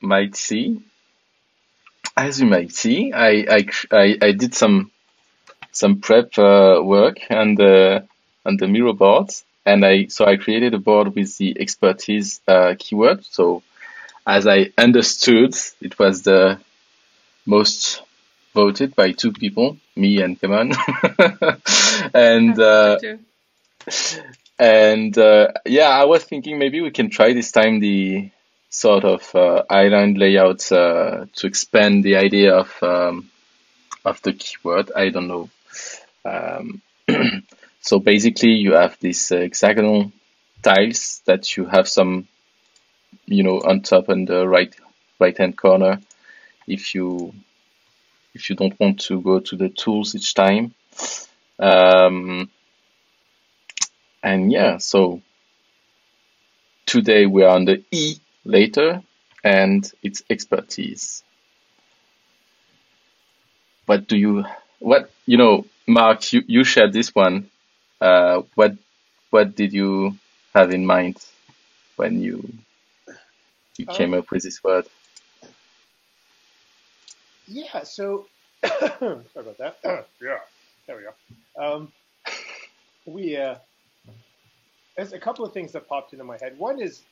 [0.00, 0.82] might see,
[2.16, 4.90] as you might see, I I I, I did some
[5.70, 8.06] some prep uh, work on the
[8.44, 9.30] on the Miro board,
[9.64, 13.24] and I so I created a board with the expertise uh, keyword.
[13.24, 13.62] So
[14.26, 16.60] as I understood, it was the
[17.46, 18.02] most
[18.54, 20.38] voted by two people, me and
[22.14, 22.98] and uh,
[24.58, 28.30] and uh, yeah, I was thinking maybe we can try this time the
[28.72, 33.30] sort of uh, island layout uh, to expand the idea of um,
[34.04, 34.90] of the keyword.
[34.96, 35.50] I don't know.
[36.24, 36.80] Um,
[37.80, 40.10] so basically, you have these hexagonal
[40.62, 42.26] tiles that you have some,
[43.26, 44.74] you know, on top and the right
[45.20, 46.00] right hand corner.
[46.66, 47.34] If you
[48.34, 50.74] if you don't want to go to the tools each time.
[51.58, 52.50] Um,
[54.22, 55.20] and yeah, so
[56.86, 59.02] today we are on the E later
[59.44, 61.22] and it's expertise.
[63.86, 64.44] What do you,
[64.78, 67.50] what, you know, Mark, you, you shared this one.
[68.00, 68.76] Uh, what,
[69.30, 70.16] what did you
[70.54, 71.16] have in mind
[71.96, 72.52] when you,
[73.76, 74.86] you came um, up with this word?
[77.46, 78.26] Yeah, so
[78.64, 79.76] sorry about that.
[80.22, 80.38] yeah,
[80.86, 81.62] there we go.
[81.62, 81.92] Um,
[83.06, 83.56] we uh,
[84.96, 86.58] there's a couple of things that popped into my head.
[86.58, 87.02] One is,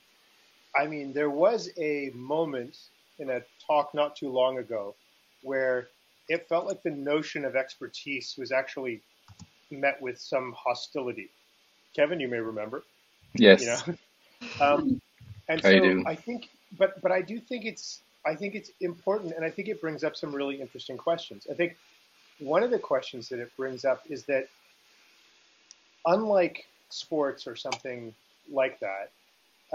[0.74, 2.78] I mean, there was a moment
[3.18, 4.94] in a talk not too long ago
[5.42, 5.88] where
[6.28, 9.02] it felt like the notion of expertise was actually
[9.70, 11.28] met with some hostility.
[11.94, 12.84] Kevin, you may remember.
[13.34, 13.62] Yes.
[13.62, 13.98] You know?
[14.74, 15.00] um,
[15.48, 16.04] and so I, do.
[16.06, 16.48] I think,
[16.78, 20.04] but but I do think it's I think it's important, and I think it brings
[20.04, 21.46] up some really interesting questions.
[21.50, 21.76] I think
[22.38, 24.48] one of the questions that it brings up is that,
[26.06, 28.14] unlike sports or something
[28.50, 29.10] like that,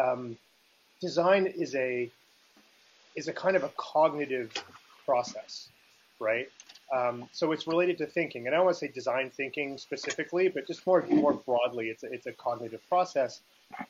[0.01, 0.37] um,
[1.01, 2.09] design is a
[3.15, 4.51] is a kind of a cognitive
[5.05, 5.69] process,
[6.19, 6.49] right?
[6.93, 10.49] Um, so it's related to thinking, and I don't want to say design thinking specifically,
[10.49, 13.41] but just more more broadly, it's a, it's a cognitive process,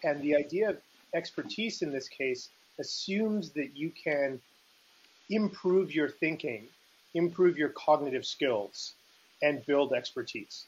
[0.03, 0.77] and the idea of
[1.13, 2.49] expertise in this case
[2.79, 4.39] assumes that you can
[5.29, 6.67] improve your thinking,
[7.13, 8.93] improve your cognitive skills,
[9.41, 10.65] and build expertise.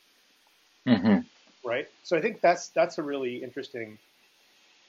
[0.88, 1.20] Mm-hmm.
[1.68, 1.88] Right.
[2.04, 3.98] So I think that's that's a really interesting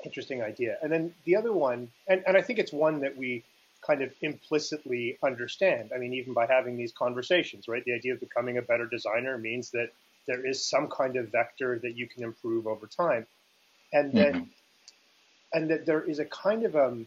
[0.04, 0.76] interesting idea.
[0.82, 3.44] And then the other one, and, and I think it's one that we
[3.86, 5.91] kind of implicitly understand.
[5.94, 7.84] I mean, even by having these conversations, right?
[7.84, 9.91] The idea of becoming a better designer means that
[10.26, 13.26] there is some kind of vector that you can improve over time,
[13.92, 14.44] and that mm-hmm
[15.53, 17.06] and that there is a kind of um,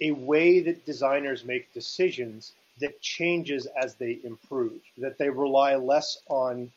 [0.00, 6.18] a way that designers make decisions that changes as they improve, that they rely less
[6.28, 6.70] on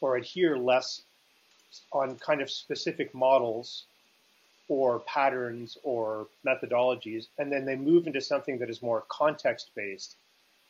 [0.00, 1.02] or adhere less
[1.92, 3.84] on kind of specific models
[4.68, 10.16] or patterns or methodologies, and then they move into something that is more context based,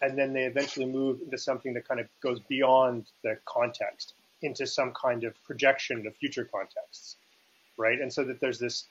[0.03, 4.67] and then they eventually move into something that kind of goes beyond the context into
[4.67, 7.17] some kind of projection of future contexts
[7.77, 8.01] right?
[8.01, 8.85] And so that there's this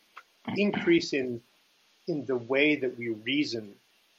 [0.55, 1.41] increase in
[2.07, 3.73] in the way that we reason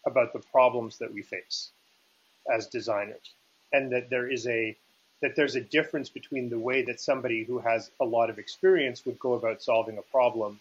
[0.07, 1.71] about the problems that we face
[2.53, 3.33] as designers,
[3.73, 4.77] and that there is a
[5.22, 9.06] that there's a difference between the way that somebody who has a lot of experience
[9.06, 10.60] would go about solving a problem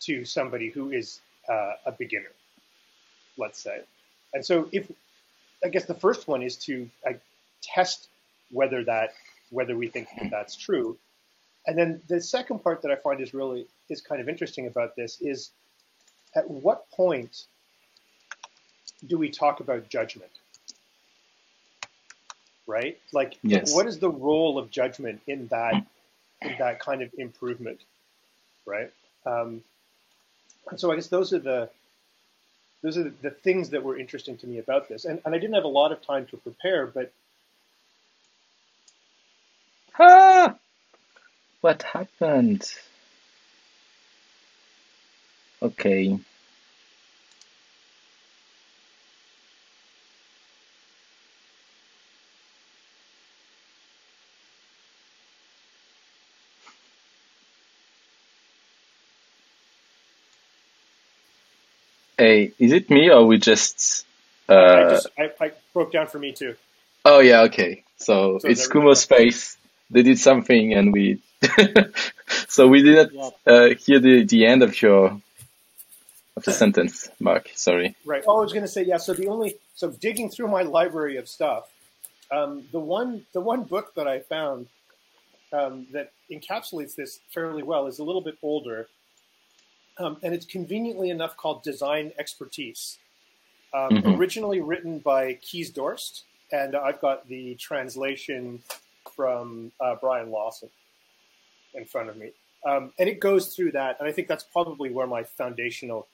[0.00, 2.30] to somebody who is uh, a beginner,
[3.36, 3.80] let's say.
[4.34, 4.90] And so, if
[5.64, 7.14] I guess the first one is to uh,
[7.62, 8.08] test
[8.50, 9.14] whether that
[9.50, 10.98] whether we think that that's true,
[11.66, 14.94] and then the second part that I find is really is kind of interesting about
[14.94, 15.50] this is
[16.34, 17.46] at what point
[19.06, 20.30] do we talk about judgment?
[22.68, 22.98] Right?
[23.12, 23.74] Like yes.
[23.74, 25.84] what is the role of judgment in that
[26.42, 27.80] in that kind of improvement?
[28.64, 28.92] Right?
[29.26, 29.62] Um,
[30.70, 31.70] and so I guess those are the
[32.82, 35.04] those are the, the things that were interesting to me about this.
[35.04, 37.10] And, and I didn't have a lot of time to prepare, but
[39.98, 40.54] ah!
[41.60, 42.70] What happened?
[45.60, 46.18] Okay.
[62.18, 64.04] Hey, is it me or we just?
[64.48, 64.54] Uh...
[64.54, 66.56] I just I, I broke down for me too.
[67.04, 67.84] Oh yeah, okay.
[67.96, 69.56] So, so it's Kumospace.
[69.90, 71.22] They did something and we
[72.48, 73.12] so we didn't
[73.46, 75.20] uh, hear the, the end of your
[76.36, 77.50] of the sentence, Mark.
[77.54, 77.96] Sorry.
[78.04, 78.24] Right.
[78.26, 78.96] Oh, I was going to say yeah.
[78.96, 81.68] So the only so digging through my library of stuff,
[82.30, 84.66] um, the one the one book that I found
[85.52, 88.88] um, that encapsulates this fairly well is a little bit older.
[89.98, 92.98] Um, and it's conveniently enough called Design Expertise.
[93.74, 94.14] Um, mm-hmm.
[94.14, 98.62] Originally written by Kees Dorst, and I've got the translation
[99.14, 100.70] from uh, Brian Lawson
[101.74, 102.30] in front of me.
[102.66, 106.06] Um, and it goes through that, and I think that's probably where my foundational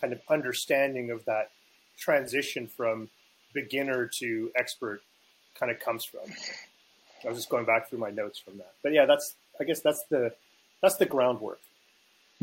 [0.00, 1.50] kind of understanding of that
[1.98, 3.08] transition from
[3.52, 5.02] beginner to expert
[5.58, 6.22] kind of comes from.
[7.24, 9.80] I was just going back through my notes from that, but yeah, that's I guess
[9.80, 10.32] that's the
[10.80, 11.60] that's the groundwork.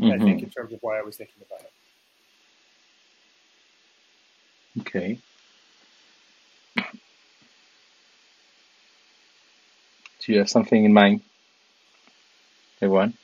[0.00, 0.12] Mm-hmm.
[0.12, 0.44] I think mm-hmm.
[0.46, 1.72] in terms of why I was thinking about it.
[4.80, 5.18] Okay.
[10.20, 11.22] Do you have something in mind,
[12.80, 13.14] everyone?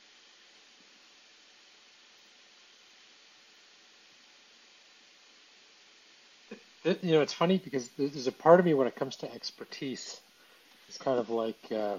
[7.01, 10.21] you know, it's funny because there's a part of me when it comes to expertise.
[10.87, 11.97] It's kind of like uh,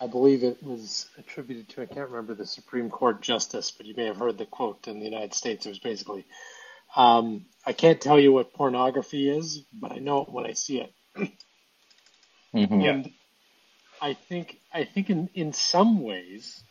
[0.00, 3.94] I believe it was attributed to I can't remember the Supreme Court justice, but you
[3.94, 5.66] may have heard the quote in the United States.
[5.66, 6.24] It was basically,
[6.96, 10.80] um, "I can't tell you what pornography is, but I know it when I see
[10.80, 10.92] it."
[12.54, 12.80] mm-hmm.
[12.80, 13.12] And
[14.00, 16.62] I think I think in in some ways,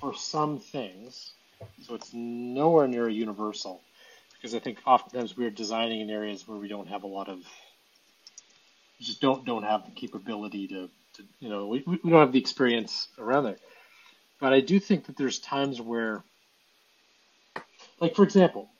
[0.00, 1.32] for some things,
[1.82, 3.82] so it's nowhere near a universal
[4.34, 7.40] because I think oftentimes we're designing in areas where we don't have a lot of
[9.00, 12.40] just don't don't have the capability to, to you know we, we don't have the
[12.40, 13.58] experience around there.
[14.40, 16.24] But I do think that there's times where
[18.00, 18.70] like for example,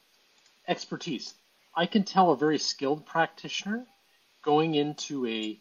[0.68, 1.34] expertise.
[1.76, 3.86] I can tell a very skilled practitioner
[4.44, 5.60] going into a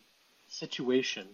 [0.49, 1.27] situation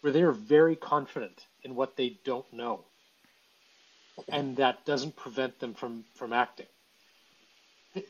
[0.00, 2.84] where they are very confident in what they don't know.
[4.28, 6.66] And that doesn't prevent them from, from acting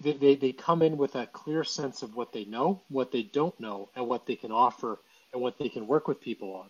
[0.00, 3.22] they, they, they come in with a clear sense of what they know, what they
[3.22, 5.00] don't know, and what they can offer
[5.32, 6.68] and what they can work with people on.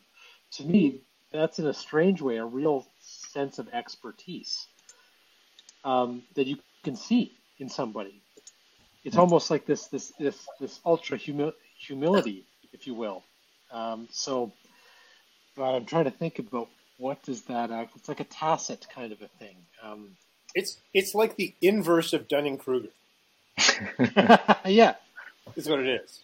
[0.53, 1.00] To me,
[1.32, 4.67] that's in a strange way a real sense of expertise
[5.85, 8.20] um, that you can see in somebody.
[9.05, 13.25] It's almost like this this this this ultra humi- humility, if you will.
[13.73, 14.53] Um, so,
[15.56, 16.69] but I'm trying to think about
[16.99, 17.97] what does that act.
[17.97, 19.56] It's like a tacit kind of a thing.
[19.82, 20.11] Um,
[20.55, 22.91] it's it's like the inverse of Dunning Kruger.
[24.67, 24.94] yeah,
[25.56, 26.20] is what it is,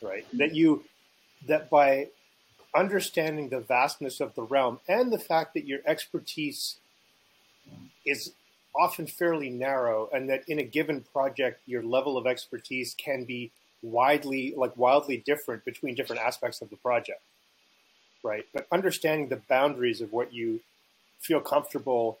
[0.00, 0.26] right?
[0.34, 0.84] That you
[1.46, 2.08] that by
[2.74, 6.76] understanding the vastness of the realm and the fact that your expertise
[8.06, 8.32] is
[8.74, 13.50] often fairly narrow and that in a given project your level of expertise can be
[13.82, 17.20] widely like wildly different between different aspects of the project
[18.22, 18.46] right?
[18.52, 20.60] But understanding the boundaries of what you
[21.20, 22.18] feel comfortable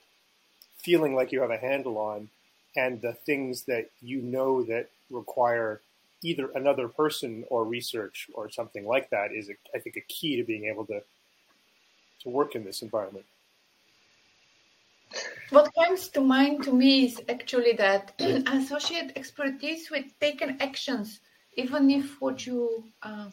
[0.78, 2.28] feeling like you have a handle on
[2.76, 5.80] and the things that you know that require
[6.22, 10.44] either another person or research or something like that is, I think, a key to
[10.44, 11.02] being able to
[12.22, 13.26] to work in this environment.
[15.50, 18.14] What comes to mind to me is actually that
[18.46, 21.20] associate expertise with taken actions,
[21.54, 23.28] even if what you uh,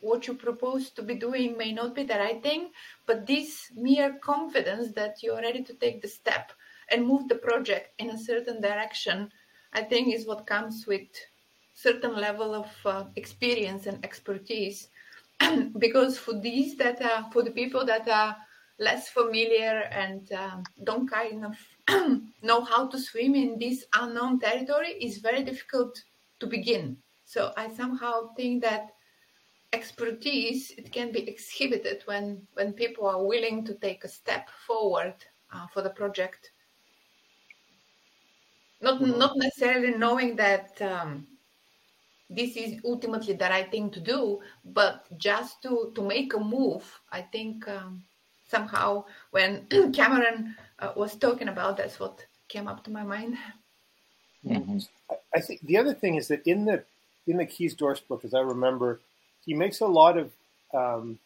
[0.00, 2.70] what you propose to be doing may not be the right thing,
[3.06, 6.52] but this mere confidence that you are ready to take the step
[6.90, 9.30] and move the project in a certain direction,
[9.72, 11.06] I think is what comes with
[11.82, 14.88] certain level of uh, experience and expertise.
[15.78, 18.36] because for these that are, for the people that are
[18.78, 21.56] less familiar and um, don't kind of
[22.42, 26.00] know how to swim in this unknown territory, is very difficult
[26.38, 26.96] to begin.
[27.24, 28.90] So I somehow think that
[29.72, 35.14] expertise it can be exhibited when when people are willing to take a step forward
[35.50, 36.50] uh, for the project
[38.82, 39.18] not mm-hmm.
[39.18, 41.26] not necessarily knowing that um,
[42.34, 46.84] this is ultimately the right thing to do, but just to to make a move.
[47.10, 48.02] I think um,
[48.48, 53.36] somehow when Cameron uh, was talking about that's what came up to my mind.
[54.44, 54.78] Mm-hmm.
[55.34, 56.84] I think the other thing is that in the
[57.26, 59.00] in the Kees Dorst book, as I remember,
[59.44, 60.30] he makes a lot of
[60.74, 61.18] um,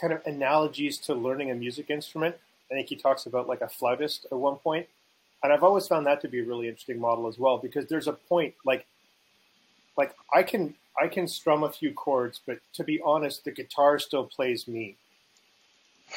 [0.00, 2.36] kind of analogies to learning a music instrument.
[2.70, 4.86] I think he talks about like a flautist at one point,
[5.42, 8.06] and I've always found that to be a really interesting model as well because there's
[8.06, 8.86] a point like
[9.96, 13.98] like I can I can strum a few chords, but to be honest, the guitar
[13.98, 14.96] still plays me.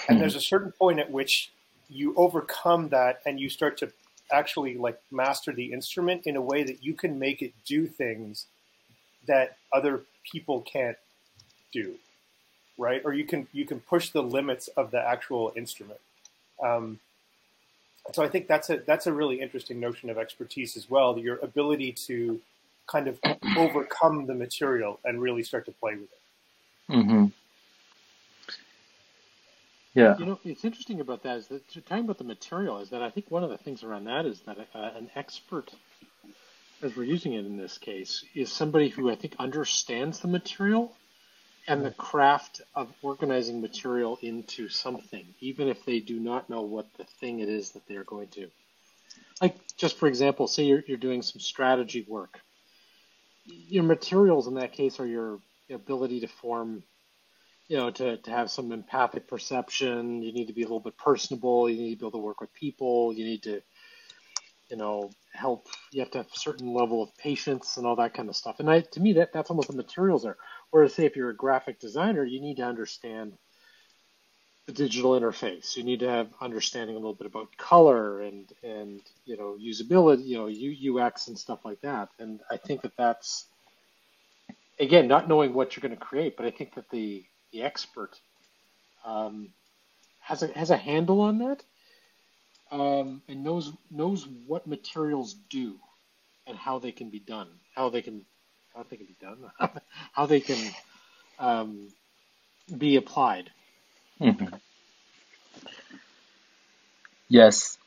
[0.09, 1.51] And there's a certain point at which
[1.87, 3.91] you overcome that and you start to
[4.31, 8.47] actually like master the instrument in a way that you can make it do things
[9.27, 10.01] that other
[10.31, 10.97] people can't
[11.71, 11.95] do
[12.77, 15.99] right or you can you can push the limits of the actual instrument
[16.63, 16.99] um,
[18.11, 21.17] so I think that's a that's a really interesting notion of expertise as well.
[21.17, 22.41] Your ability to
[22.87, 23.19] kind of
[23.57, 26.93] overcome the material and really start to play with it.
[26.93, 27.25] Mm-hmm.
[29.93, 30.17] Yeah.
[30.17, 33.09] You know, it's interesting about that is that talking about the material is that I
[33.09, 35.71] think one of the things around that is that uh, an expert,
[36.81, 40.95] as we're using it in this case, is somebody who I think understands the material
[41.67, 46.87] and the craft of organizing material into something, even if they do not know what
[46.97, 48.49] the thing it is that they're going to.
[49.41, 52.39] Like, just for example, say you're, you're doing some strategy work.
[53.45, 56.83] Your materials in that case are your ability to form
[57.67, 60.97] you know, to, to have some empathic perception, you need to be a little bit
[60.97, 61.69] personable.
[61.69, 63.13] You need to be able to work with people.
[63.13, 63.61] You need to,
[64.69, 65.67] you know, help.
[65.91, 68.59] You have to have a certain level of patience and all that kind of stuff.
[68.59, 70.37] And I, to me, that that's almost the materials are.
[70.71, 73.33] Whereas, say, if you're a graphic designer, you need to understand
[74.67, 75.75] the digital interface.
[75.75, 80.25] You need to have understanding a little bit about color and and you know usability,
[80.25, 82.09] you know UX and stuff like that.
[82.19, 83.47] And I think that that's
[84.79, 88.19] again not knowing what you're going to create, but I think that the the expert
[89.05, 89.49] um,
[90.19, 91.63] has a has a handle on that
[92.71, 95.77] um, and knows knows what materials do
[96.47, 98.25] and how they can be done, how they can
[98.75, 99.51] how they can be done,
[100.13, 100.57] how they can
[101.39, 101.89] um,
[102.77, 103.51] be applied.
[104.19, 104.55] Mm-hmm.
[107.29, 107.77] Yes,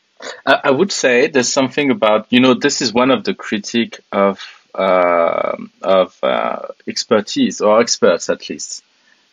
[0.44, 4.00] I, I, would say there's something about you know this is one of the critique
[4.12, 4.40] of
[4.74, 8.82] uh, of uh, expertise or experts at least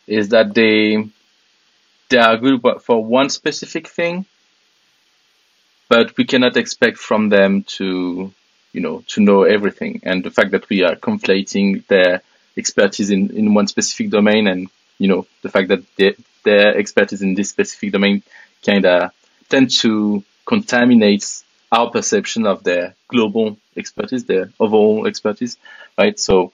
[0.06, 1.08] is that they
[2.08, 4.26] they are good for one specific thing,
[5.88, 8.32] but we cannot expect from them to
[8.72, 10.00] you know to know everything.
[10.04, 12.22] And the fact that we are conflating their
[12.56, 17.22] expertise in, in one specific domain and you know the fact that they, their expertise
[17.22, 18.22] in this specific domain
[18.64, 19.10] kind of
[19.48, 25.56] tend to contaminate our perception of their global expertise, their overall expertise,
[25.98, 26.18] right?
[26.18, 26.52] So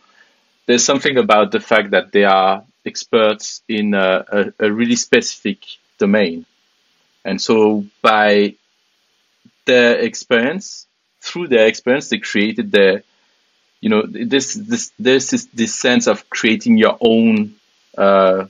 [0.66, 5.58] there's something about the fact that they are experts in a, a, a really specific
[5.98, 6.46] domain.
[7.24, 8.54] And so by
[9.66, 10.86] their experience,
[11.20, 13.02] through their experience, they created their,
[13.80, 17.54] you know, this, this, this is this sense of creating your own,
[17.96, 18.46] uh,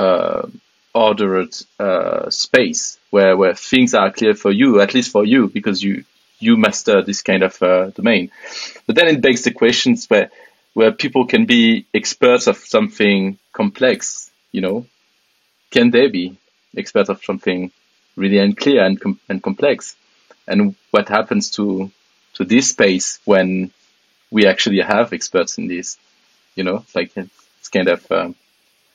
[0.00, 0.48] uh,
[0.94, 5.82] ordered, uh, space where, where things are clear for you, at least for you, because
[5.82, 6.04] you,
[6.38, 8.30] you master this kind of, uh, domain.
[8.86, 10.30] But then it begs the questions where,
[10.74, 14.86] where people can be experts of something complex, you know,
[15.70, 16.36] can they be
[16.76, 17.70] experts of something
[18.16, 19.96] really unclear and, com- and complex?
[20.48, 21.90] And what happens to,
[22.34, 23.70] to this space when
[24.30, 25.98] we actually have experts in this,
[26.54, 28.34] you know, like it's kind of um,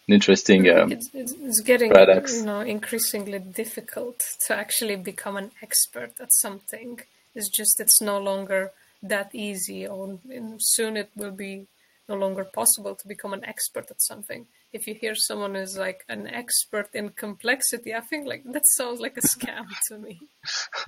[0.07, 2.37] an interesting um, it's, it's, it's, getting paradox.
[2.37, 6.99] you know increasingly difficult to actually become an expert at something.
[7.33, 8.71] It's just it's no longer
[9.01, 10.19] that easy or
[10.59, 11.67] soon it will be
[12.07, 14.45] no longer possible to become an expert at something.
[14.71, 18.99] If you hear someone is like an expert in complexity i think like that sounds
[18.99, 20.19] like a scam to me.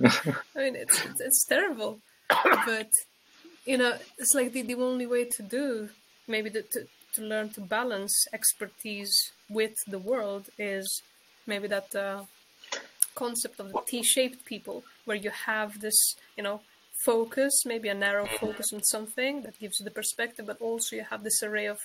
[0.56, 1.98] I mean it's, it's, it's terrible.
[2.66, 2.92] But
[3.66, 5.88] you know it's like the, the only way to do
[6.28, 11.02] maybe the, to, to learn to balance expertise with the world is
[11.46, 12.22] maybe that uh,
[13.14, 16.60] concept of the T-shaped people, where you have this, you know,
[17.04, 21.04] focus, maybe a narrow focus on something that gives you the perspective, but also you
[21.10, 21.80] have this array of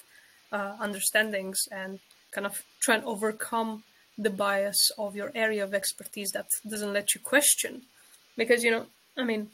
[0.51, 2.00] uh, understandings and
[2.32, 3.84] kind of try and overcome
[4.18, 7.84] the bias of your area of expertise that doesn't let you question.
[8.36, 8.86] Because, you know,
[9.18, 9.50] I mean,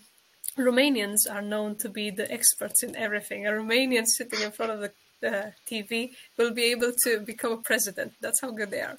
[0.57, 3.45] Romanians are known to be the experts in everything.
[3.45, 4.91] A Romanian sitting in front of the
[5.25, 8.13] uh, TV will be able to become a president.
[8.21, 8.97] That's how good they are.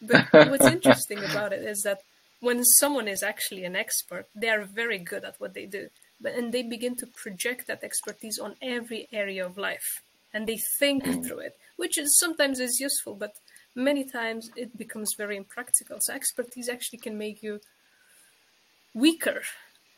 [0.00, 2.02] But what's interesting about it is that
[2.40, 5.88] when someone is actually an expert, they are very good at what they do
[6.22, 10.02] but and they begin to project that expertise on every area of life
[10.32, 11.26] and they think mm.
[11.26, 13.34] through it which is sometimes is useful but
[13.74, 17.60] many times it becomes very impractical so expertise actually can make you
[18.94, 19.42] weaker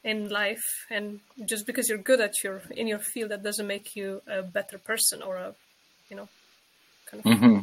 [0.03, 3.95] in life and just because you're good at your in your field that doesn't make
[3.97, 5.55] you a better person or a
[6.11, 6.29] you know
[7.07, 7.61] kind of mm-hmm.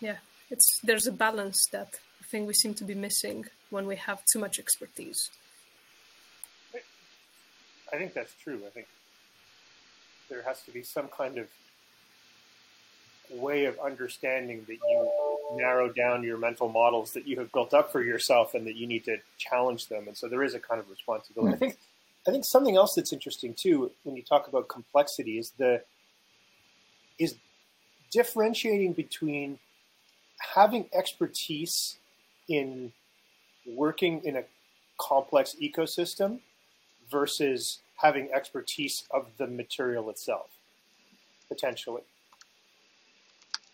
[0.00, 0.16] yeah
[0.50, 1.88] it's there's a balance that
[2.20, 5.30] i think we seem to be missing when we have too much expertise
[7.92, 8.60] I think that's true.
[8.66, 8.86] I think
[10.28, 11.48] there has to be some kind of
[13.30, 15.10] way of understanding that you
[15.54, 18.86] narrow down your mental models that you have built up for yourself and that you
[18.86, 20.08] need to challenge them.
[20.08, 21.54] And so there is a kind of responsibility.
[21.54, 21.76] I think
[22.26, 25.82] I think something else that's interesting too when you talk about complexity is the
[27.18, 27.36] is
[28.10, 29.58] differentiating between
[30.54, 31.96] having expertise
[32.48, 32.92] in
[33.66, 34.44] working in a
[34.98, 36.40] complex ecosystem
[37.10, 40.48] versus having expertise of the material itself,
[41.48, 42.02] potentially.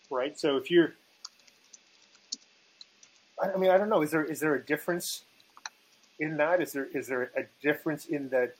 [0.09, 0.37] Right?
[0.37, 0.93] So if you're,
[3.41, 4.01] I mean, I don't know.
[4.01, 5.23] Is there is there a difference
[6.19, 6.61] in that?
[6.61, 8.55] Is there is there a difference in that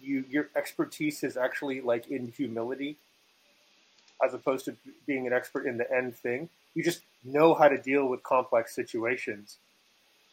[0.00, 2.96] you your expertise is actually like in humility,
[4.24, 4.76] as opposed to
[5.06, 6.48] being an expert in the end thing?
[6.74, 9.58] You just know how to deal with complex situations,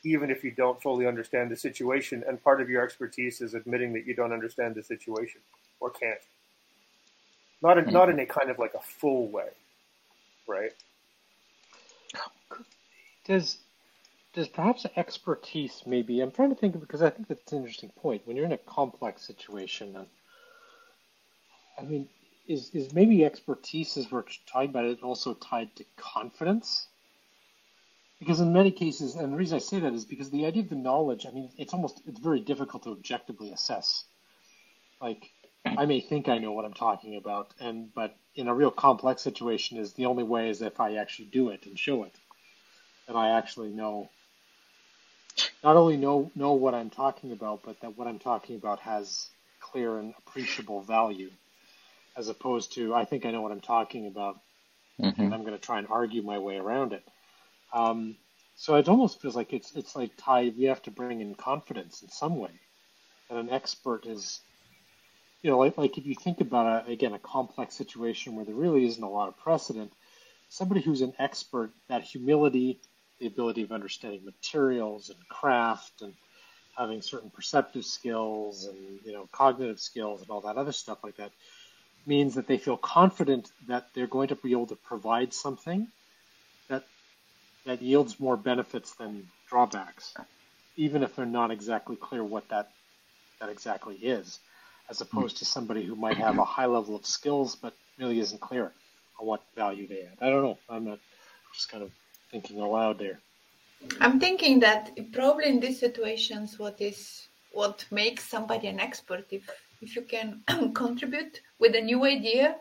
[0.03, 2.23] even if you don't fully understand the situation.
[2.27, 5.41] And part of your expertise is admitting that you don't understand the situation
[5.79, 6.19] or can't.
[7.61, 9.49] Not in, not in a kind of like a full way,
[10.47, 10.71] right?
[13.25, 13.57] Does
[14.33, 17.91] does perhaps expertise maybe I'm trying to think of because I think that's an interesting
[18.01, 18.21] point.
[18.25, 20.07] When you're in a complex situation and
[21.77, 22.07] I mean
[22.51, 26.87] is is maybe expertise as we're talking about it also tied to confidence?
[28.19, 30.69] Because in many cases, and the reason I say that is because the idea of
[30.69, 34.03] the knowledge, I mean, it's almost it's very difficult to objectively assess.
[35.01, 35.31] Like
[35.65, 39.21] I may think I know what I'm talking about, and but in a real complex
[39.21, 42.15] situation, is the only way is if I actually do it and show it,
[43.07, 44.09] and I actually know.
[45.63, 49.29] Not only know know what I'm talking about, but that what I'm talking about has
[49.61, 51.31] clear and appreciable value,
[52.17, 54.39] as opposed to I think I know what I'm talking about,
[55.01, 55.21] Mm-hmm.
[55.21, 57.03] and I'm going to try and argue my way around it.
[57.73, 58.17] Um,
[58.55, 60.57] so it almost feels like it's it's like tied.
[60.57, 62.51] We have to bring in confidence in some way,
[63.29, 64.41] and an expert is
[65.41, 68.55] you know, like, like if you think about a, again a complex situation where there
[68.55, 69.91] really isn't a lot of precedent,
[70.49, 72.79] somebody who's an expert, that humility,
[73.19, 76.13] the ability of understanding materials and craft and
[76.77, 81.17] having certain perceptive skills and you know cognitive skills and all that other stuff like
[81.17, 81.31] that
[82.05, 85.87] means that they feel confident that they're going to be able to provide something
[86.69, 86.83] that
[87.65, 90.13] that yields more benefits than drawbacks,
[90.75, 92.69] even if they're not exactly clear what that
[93.39, 94.39] that exactly is
[94.89, 98.41] as opposed to somebody who might have a high level of skills but really isn't
[98.41, 98.71] clear
[99.19, 100.17] on what value they add.
[100.21, 100.57] I don't know.
[100.69, 100.99] I'm not
[101.53, 101.91] just kind of
[102.29, 103.19] thinking aloud there.
[103.99, 109.49] I'm thinking that probably in these situations, what is what makes somebody an expert if
[109.81, 110.41] if you can
[110.73, 112.55] contribute with a new idea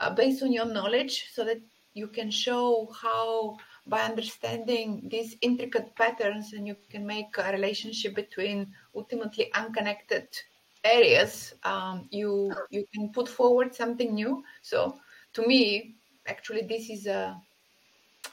[0.00, 1.60] uh, based on your knowledge, so that
[1.94, 3.56] you can show how
[3.86, 10.28] by understanding these intricate patterns, and you can make a relationship between ultimately unconnected
[10.84, 14.42] areas um, you you can put forward something new.
[14.62, 14.98] So
[15.34, 17.40] to me actually this is a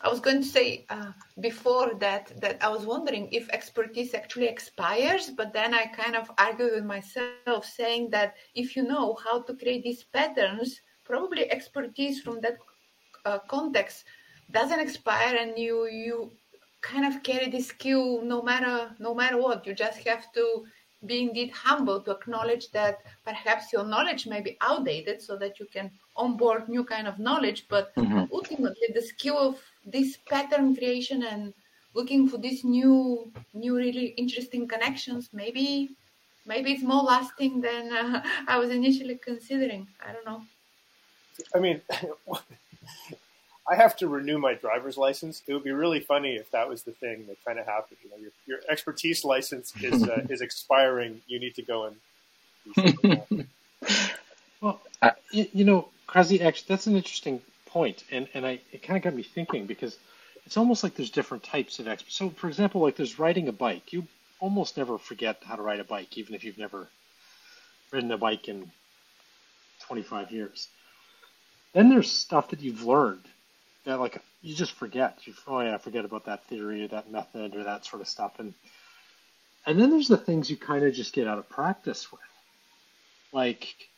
[0.03, 4.47] i was going to say uh, before that that i was wondering if expertise actually
[4.47, 9.17] expires but then i kind of argue with myself saying that if you know how
[9.19, 12.55] to create these patterns probably expertise from that
[13.25, 14.03] uh, context
[14.51, 16.31] doesn't expire and you you
[16.81, 20.63] kind of carry this skill no matter no matter what you just have to
[21.05, 25.65] be indeed humble to acknowledge that perhaps your knowledge may be outdated so that you
[25.71, 28.25] can onboard new kind of knowledge but Mm-hmm.
[28.31, 29.55] ultimately the skill of
[29.86, 31.54] this pattern creation and
[31.93, 35.95] looking for these new new really interesting connections maybe
[36.45, 40.41] maybe it's more lasting than uh, i was initially considering i don't know
[41.56, 41.82] I mean,
[43.69, 45.41] I have to renew my driver's license.
[45.48, 47.98] It would be really funny if that was the thing that kind of happened.
[48.04, 51.21] You know, your, your expertise license is uh, is expiring.
[51.28, 51.95] You need to go and.
[52.65, 53.30] do something else.
[54.62, 57.41] Well, I- you, you know, Krazi, actually, that's an interesting
[57.75, 59.97] point, and and I it kind of got me thinking because
[60.45, 62.15] it's almost like there's different types of experts.
[62.15, 63.91] So, for example, like there's riding a bike.
[63.91, 64.07] You
[64.39, 66.88] almost never forget how to ride a bike, even if you've never
[67.91, 68.71] ridden a bike in
[69.88, 70.69] 25 years.
[71.73, 73.25] Then there's stuff that you've learned
[73.83, 75.19] that like you just forget.
[75.25, 78.07] You oh yeah, I forget about that theory or that method or that sort of
[78.07, 78.53] stuff, and
[79.65, 82.21] and then there's the things you kind of just get out of practice with,
[83.33, 83.89] like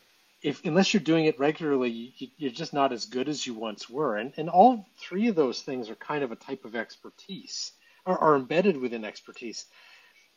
[0.41, 3.89] if unless you're doing it regularly, you, you're just not as good as you once
[3.89, 4.17] were.
[4.17, 7.71] And and all three of those things are kind of a type of expertise,
[8.05, 9.65] are embedded within expertise.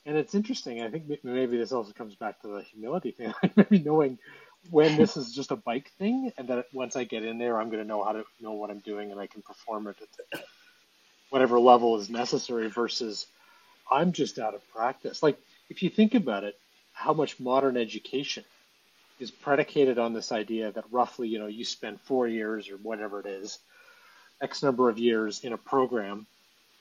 [0.07, 0.83] And it's interesting.
[0.83, 4.19] I think maybe this also comes back to the humility thing, maybe knowing
[4.71, 7.69] when this is just a bike thing, and that once I get in there, I'm
[7.71, 9.97] going to know how to know what I'm doing, and I can perform it
[10.33, 10.45] at
[11.29, 12.69] whatever level is necessary.
[12.69, 13.27] Versus,
[13.91, 15.23] I'm just out of practice.
[15.23, 16.59] Like if you think about it,
[16.93, 18.45] how much modern education
[19.21, 23.21] is predicated on this idea that roughly, you know, you spend four years or whatever
[23.21, 23.59] it is,
[24.43, 26.27] X number of years in a program,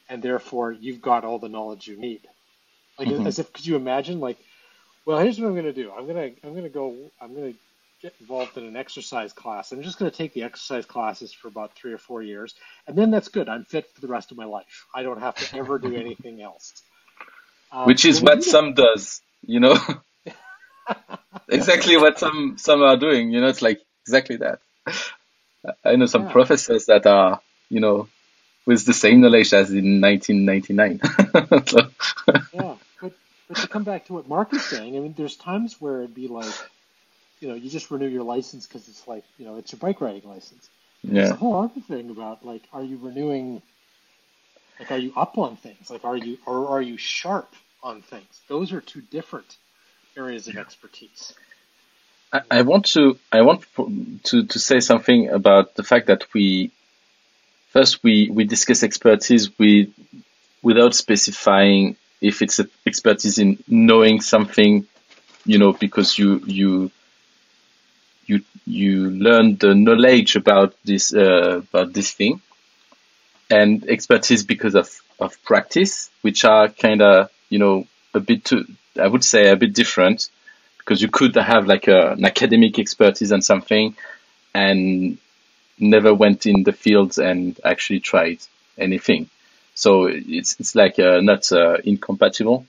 [0.10, 2.21] and therefore you've got all the knowledge you need.
[2.99, 3.25] Like Mhm.
[3.25, 4.39] as if could you imagine like,
[5.06, 5.91] well, here's what I'm gonna do.
[5.91, 7.54] I'm gonna I'm gonna go I'm gonna
[8.02, 9.71] get involved in an exercise class.
[9.71, 12.56] I'm just gonna take the exercise classes for about three or four years,
[12.88, 13.49] and then that's good.
[13.49, 14.88] I'm fit for the rest of my life.
[14.95, 16.75] I don't have to ever do anything else.
[17.71, 19.78] Um, Which is what some does, you know?
[21.49, 24.60] exactly what some some are doing, you know, it's like exactly that.
[25.84, 26.32] I know some Yeah.
[26.32, 28.08] professors that are, you know,
[28.65, 30.99] with the same knowledge as in 1999.
[31.67, 31.89] so.
[32.54, 33.13] Yeah, but,
[33.47, 36.15] but to come back to what Mark is saying, I mean, there's times where it'd
[36.15, 36.54] be like,
[37.39, 40.02] you know, you just renew your license because it's like, you know, it's your bike
[40.02, 40.69] riding license.
[41.04, 41.13] Yeah.
[41.13, 43.62] There's a whole other thing about like, are you renewing?
[44.80, 45.89] Like, are you up on things?
[45.89, 48.41] Like, are you or are you sharp on things?
[48.47, 49.58] Those are two different
[50.17, 51.33] areas of expertise.
[52.31, 53.65] I, I want to I want
[54.25, 56.71] to to say something about the fact that we
[57.69, 59.89] first we we discuss expertise with
[60.61, 64.85] without specifying if it's expertise in knowing something,
[65.45, 66.91] you know, because you you
[68.25, 72.41] you you learn the knowledge about this uh, about this thing,
[73.49, 78.65] and expertise because of of practice, which are kind of you know a bit too,
[78.97, 80.30] I would say a bit different,
[80.78, 83.95] because you could have like a, an academic expertise on something,
[84.54, 85.17] and
[85.78, 88.39] never went in the fields and actually tried
[88.78, 89.30] anything.
[89.75, 92.65] So it's it's like uh, not uh, incompatible.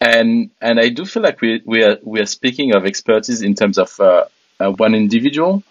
[0.00, 3.54] And and I do feel like we we are we are speaking of expertise in
[3.54, 4.24] terms of uh,
[4.58, 5.62] uh, one individual.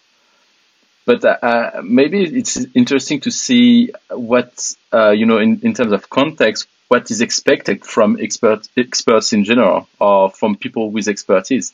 [1.06, 5.92] But uh, uh, maybe it's interesting to see what uh, you know in, in terms
[5.92, 11.74] of context, what is expected from expert experts in general, or from people with expertise,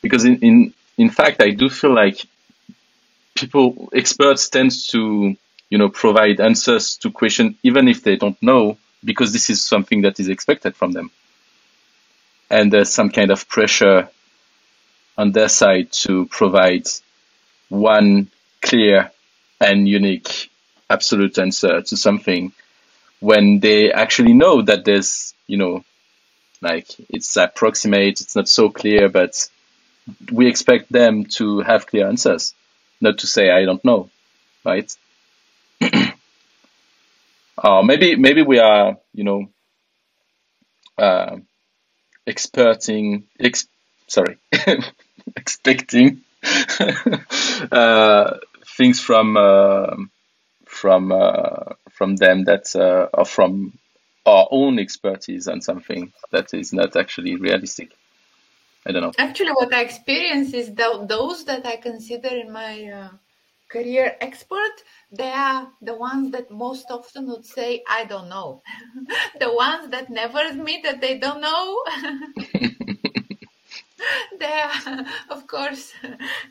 [0.00, 2.20] because in in in fact, I do feel like
[3.34, 5.36] people experts tend to
[5.70, 10.02] you know provide answers to questions even if they don't know because this is something
[10.02, 11.10] that is expected from them.
[12.50, 14.08] And there's some kind of pressure
[15.16, 16.86] on their side to provide
[17.68, 18.30] one
[18.68, 19.10] clear
[19.60, 20.50] and unique
[20.90, 22.52] absolute answer to something
[23.20, 25.84] when they actually know that there's, you know,
[26.62, 29.48] like it's approximate, it's not so clear, but
[30.32, 32.54] we expect them to have clear answers,
[33.00, 34.10] not to say I don't know,
[34.64, 34.90] right?
[37.58, 39.48] uh, maybe maybe we are, you know,
[40.98, 41.36] uh,
[42.26, 43.68] experting, ex-
[44.08, 44.38] sorry,
[45.36, 46.22] expecting
[47.72, 48.38] uh,
[48.78, 49.96] things from uh,
[50.64, 53.78] from uh, from them that uh, are from
[54.24, 57.90] our own expertise on something that is not actually realistic.
[58.86, 59.12] I don't know.
[59.18, 63.10] Actually, what I experience is that those that I consider in my uh,
[63.68, 64.76] career expert,
[65.10, 68.62] they are the ones that most often would say, "I don't know."
[69.40, 71.82] the ones that never admit that they don't know.
[74.40, 75.92] they are, of course,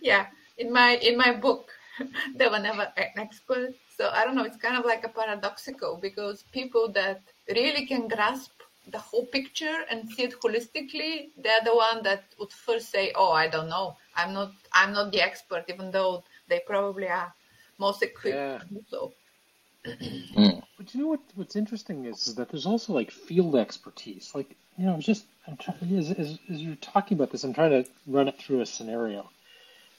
[0.01, 0.27] yeah.
[0.57, 1.71] In my in my book,
[2.35, 3.73] they were never an expert.
[3.97, 4.43] So I don't know.
[4.43, 8.51] It's kind of like a paradoxical because people that really can grasp
[8.91, 13.31] the whole picture and see it holistically, they're the one that would first say, "Oh,
[13.31, 13.97] I don't know.
[14.15, 14.51] I'm not.
[14.73, 17.33] I'm not the expert," even though they probably are
[17.77, 18.79] most equipped yeah.
[18.89, 19.13] so.
[19.85, 21.21] but you know what?
[21.35, 24.31] What's interesting is, is that there's also like field expertise.
[24.33, 27.83] Like you know, just I'm trying, as, as, as you're talking about this, I'm trying
[27.83, 29.29] to run it through a scenario,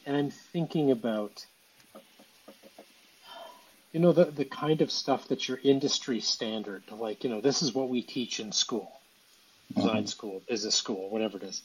[0.06, 1.44] and I'm thinking about
[3.92, 6.82] you know the the kind of stuff that's your industry standard.
[6.90, 8.92] Like you know, this is what we teach in school,
[9.74, 10.06] design mm-hmm.
[10.06, 11.62] school, business school, whatever it is.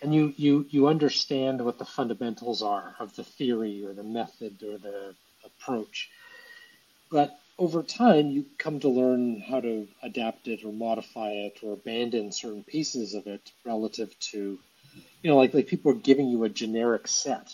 [0.00, 4.62] And you, you, you understand what the fundamentals are of the theory or the method
[4.62, 6.08] or the approach.
[7.10, 11.72] But over time, you come to learn how to adapt it or modify it or
[11.72, 14.58] abandon certain pieces of it relative to,
[15.22, 17.52] you know, like, like people are giving you a generic set.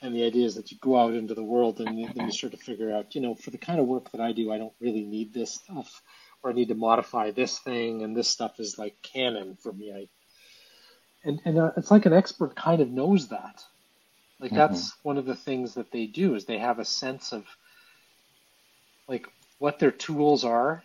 [0.00, 2.52] And the idea is that you go out into the world and then you start
[2.52, 4.74] to figure out, you know, for the kind of work that I do, I don't
[4.80, 6.02] really need this stuff,
[6.42, 9.92] or I need to modify this thing, and this stuff is like canon for me.
[9.92, 10.08] I,
[11.24, 13.64] and and uh, it's like an expert kind of knows that.
[14.38, 14.58] Like mm-hmm.
[14.58, 17.44] that's one of the things that they do is they have a sense of
[19.08, 19.26] like
[19.58, 20.84] what their tools are,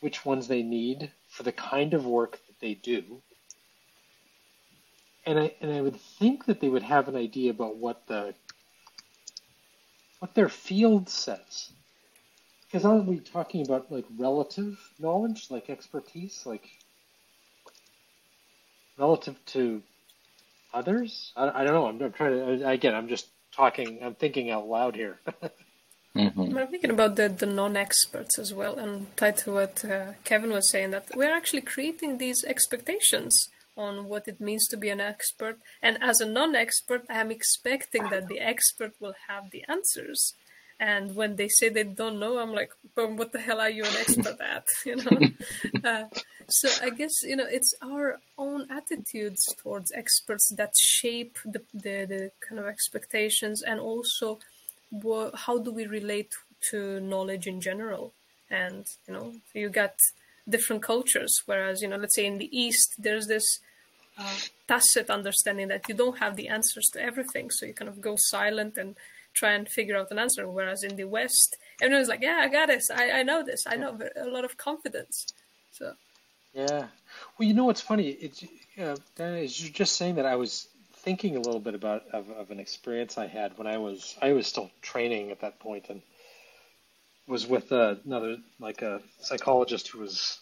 [0.00, 3.22] which ones they need for the kind of work that they do.
[5.30, 8.34] And I and I would think that they would have an idea about what the
[10.18, 11.70] what their field says.
[12.66, 16.68] Because aren't we talking about like relative knowledge, like expertise, like
[18.98, 19.84] relative to
[20.74, 21.32] others?
[21.36, 21.86] I, I don't know.
[21.86, 22.96] I'm, I'm trying to again.
[22.96, 24.00] I'm just talking.
[24.02, 25.20] I'm thinking out loud here.
[26.16, 26.58] Mm-hmm.
[26.58, 30.68] I'm thinking about the, the non-experts as well, and tied to what uh, Kevin was
[30.68, 33.48] saying, that we're actually creating these expectations
[33.86, 35.56] on what it means to be an expert.
[35.82, 40.34] And as a non-expert, I am expecting that the expert will have the answers.
[40.78, 43.84] And when they say they don't know, I'm like, but what the hell are you
[43.84, 44.66] an expert at?
[44.88, 45.18] You know.
[45.90, 46.04] uh,
[46.48, 51.96] so I guess you know it's our own attitudes towards experts that shape the the,
[52.12, 54.38] the kind of expectations, and also
[55.44, 56.32] how do we relate
[56.70, 58.12] to knowledge in general.
[58.50, 59.94] And, you know, you got
[60.48, 63.60] different cultures, whereas, you know, let's say in the East, there's this
[64.20, 64.36] uh,
[64.68, 67.50] tacit understanding that you don't have the answers to everything.
[67.50, 68.96] So you kind of go silent and
[69.34, 70.48] try and figure out an answer.
[70.48, 72.90] Whereas in the West, everyone's like, yeah, I got this.
[72.90, 73.64] I, I know this.
[73.66, 75.26] I know a lot of confidence.
[75.72, 75.94] So.
[76.52, 76.86] Yeah.
[77.38, 78.08] Well, you know what's funny?
[78.08, 78.44] It's,
[78.78, 82.50] uh, as you're just saying that, I was thinking a little bit about of, of
[82.50, 86.02] an experience I had when I was I was still training at that point and
[87.26, 90.38] was with uh, another like a psychologist who was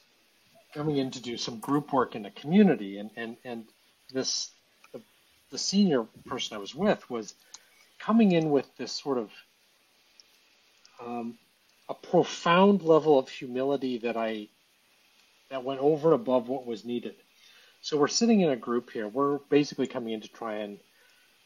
[0.74, 3.64] coming in to do some group work in the community and and and
[4.12, 4.50] this
[4.92, 5.00] the,
[5.50, 7.34] the senior person I was with was
[7.98, 9.30] coming in with this sort of
[11.04, 11.38] um,
[11.88, 14.48] a profound level of humility that I
[15.50, 17.14] that went over and above what was needed.
[17.82, 19.08] So we're sitting in a group here.
[19.08, 20.78] We're basically coming in to try and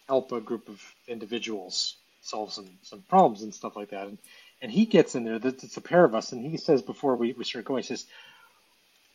[0.09, 4.09] help a group of individuals solve some, some problems and stuff like that.
[4.09, 4.19] And
[4.63, 5.41] and he gets in there.
[5.43, 8.07] It's a pair of us, and he says before we, we start going, he says,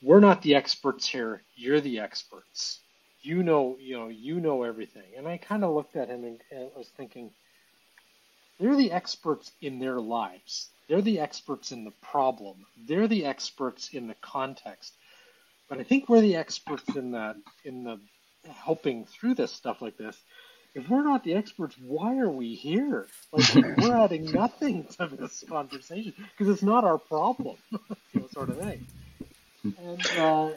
[0.02, 1.42] "We're not the experts here.
[1.56, 2.80] You're the experts.
[3.22, 6.40] You know, you know, you know everything." And I kind of looked at him and,
[6.52, 7.32] and was thinking,
[8.60, 10.70] they're the experts in their lives.
[10.88, 12.66] They're the experts in the problem.
[12.88, 14.94] They're the experts in the context.
[15.70, 18.00] But I think we're the experts in that in the
[18.50, 20.18] helping through this stuff like this.
[20.74, 23.08] If we're not the experts, why are we here?
[23.32, 28.50] Like we're adding nothing to this conversation because it's not our problem, you know, sort
[28.50, 28.88] of thing.
[29.80, 30.50] And uh,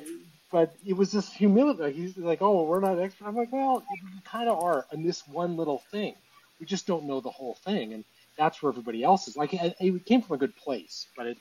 [0.50, 1.92] but it was this humility.
[1.92, 5.26] He's like, "Oh, we're not experts." I'm like, "Well, you kind of are in this
[5.28, 6.14] one little thing.
[6.58, 8.04] We just don't know the whole thing." And
[8.36, 9.36] that's where everybody else is.
[9.36, 11.38] Like it, it came from a good place, but it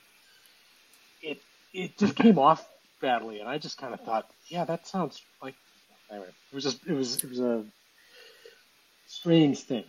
[1.22, 1.38] it
[1.72, 2.66] it just came off
[3.00, 5.54] badly, and I just kind of thought, yeah, that sounds like.
[6.10, 7.64] Anyway, it was just it was it was a
[9.06, 9.84] strange thing.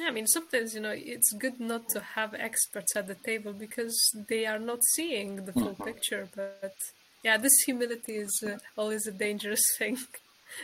[0.00, 3.52] Yeah, I mean, sometimes you know it's good not to have experts at the table
[3.52, 3.98] because
[4.30, 5.84] they are not seeing the full mm-hmm.
[5.84, 6.26] picture.
[6.34, 6.74] But
[7.22, 9.98] yeah, this humility is uh, always a dangerous thing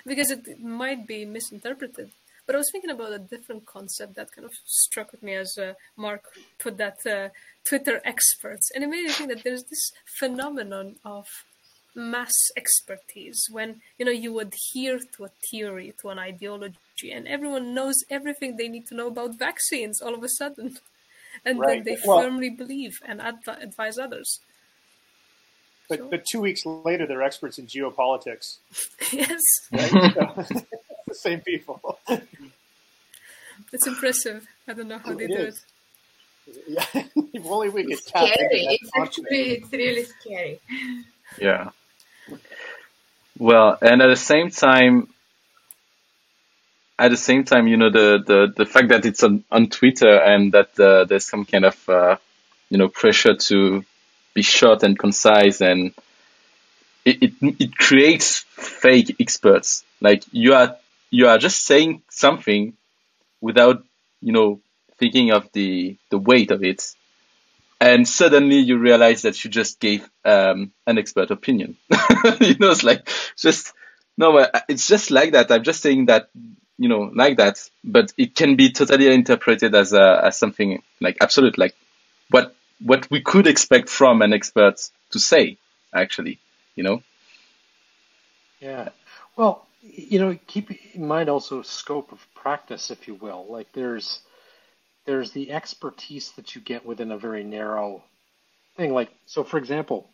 [0.06, 2.12] because it might be misinterpreted.
[2.46, 5.58] But I was thinking about a different concept that kind of struck with me as
[5.58, 6.22] uh, Mark
[6.58, 7.28] put that uh,
[7.68, 11.26] Twitter experts, and it made me think that there's this phenomenon of
[11.94, 17.74] mass expertise when you know you adhere to a theory, to an ideology, and everyone
[17.74, 20.78] knows everything they need to know about vaccines all of a sudden,
[21.44, 21.84] and right.
[21.84, 24.40] then they well, firmly believe and adv- advise others.
[25.88, 26.08] But so.
[26.08, 28.58] but two weeks later, they're experts in geopolitics.
[29.12, 29.42] yes.
[31.06, 32.00] The same people.
[33.72, 34.44] It's impressive.
[34.66, 35.54] I don't know how they do it.
[36.66, 38.78] Yeah, if only we could tap scary.
[38.80, 40.60] It's actually it's really scary.
[41.40, 41.70] Yeah.
[43.38, 45.08] Well, and at the same time,
[46.98, 50.18] at the same time, you know, the, the, the fact that it's on, on Twitter
[50.18, 52.16] and that uh, there's some kind of, uh,
[52.70, 53.84] you know, pressure to
[54.34, 55.92] be short and concise and
[57.04, 59.84] it, it, it creates fake experts.
[60.00, 60.76] Like you are
[61.10, 62.76] you are just saying something
[63.40, 63.84] without,
[64.20, 64.60] you know,
[64.98, 66.94] thinking of the, the weight of it.
[67.80, 71.76] And suddenly you realize that you just gave um, an expert opinion.
[72.40, 73.72] you know, it's like just
[74.18, 75.50] no, it's just like that.
[75.52, 76.30] I'm just saying that,
[76.78, 81.16] you know, like that, but it can be totally interpreted as a, as something like
[81.20, 81.74] absolute, like
[82.30, 84.76] what what we could expect from an expert
[85.10, 85.56] to say,
[85.94, 86.38] actually,
[86.74, 87.02] you know.
[88.60, 88.90] Yeah.
[89.36, 93.46] Well, you know, keep in mind also scope of practice, if you will.
[93.48, 94.20] Like there's
[95.06, 98.02] there's the expertise that you get within a very narrow
[98.76, 98.92] thing.
[98.92, 100.10] Like so, for example,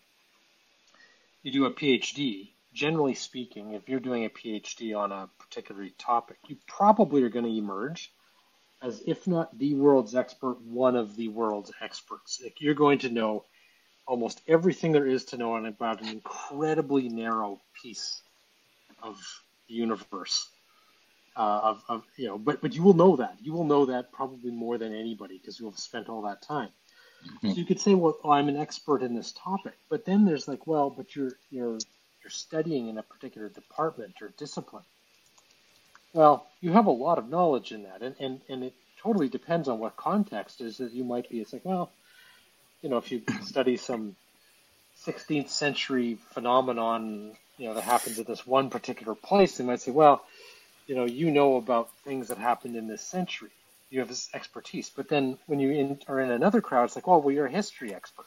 [1.43, 2.51] you do a PhD.
[2.73, 7.45] Generally speaking, if you're doing a PhD on a particular topic, you probably are going
[7.45, 8.13] to emerge
[8.83, 12.41] as, if not the world's expert, one of the world's experts.
[12.43, 13.45] Like you're going to know
[14.07, 18.23] almost everything there is to know about an incredibly narrow piece
[19.03, 19.21] of
[19.69, 20.49] the universe.
[21.35, 24.13] Uh, of, of, you know, but but you will know that you will know that
[24.13, 26.69] probably more than anybody because you have spent all that time.
[27.25, 27.51] Mm-hmm.
[27.51, 30.47] So you could say, well, oh, I'm an expert in this topic, but then there's
[30.47, 31.79] like, well, but you're you're
[32.23, 34.85] you're studying in a particular department or discipline.
[36.13, 39.69] Well, you have a lot of knowledge in that, and, and, and it totally depends
[39.69, 41.41] on what context is that you might be.
[41.41, 41.91] It's like, well,
[42.83, 44.15] you know, if you study some
[45.05, 49.91] 16th century phenomenon you know that happens at this one particular place, they might say,
[49.91, 50.25] well,
[50.87, 53.51] you know, you know about things that happened in this century.
[53.91, 54.91] You have this expertise.
[54.91, 57.51] But then when you in, are in another crowd, it's like, well, well, you're a
[57.51, 58.27] history expert.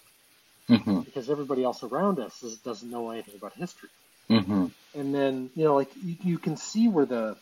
[0.69, 1.01] Mm-hmm.
[1.01, 3.89] Because everybody else around us is, doesn't know anything about history.
[4.29, 4.67] Mm-hmm.
[4.95, 7.37] And then, you know, like you, you can see where the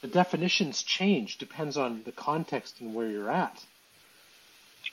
[0.00, 3.64] the definitions change depends on the context and where you're at.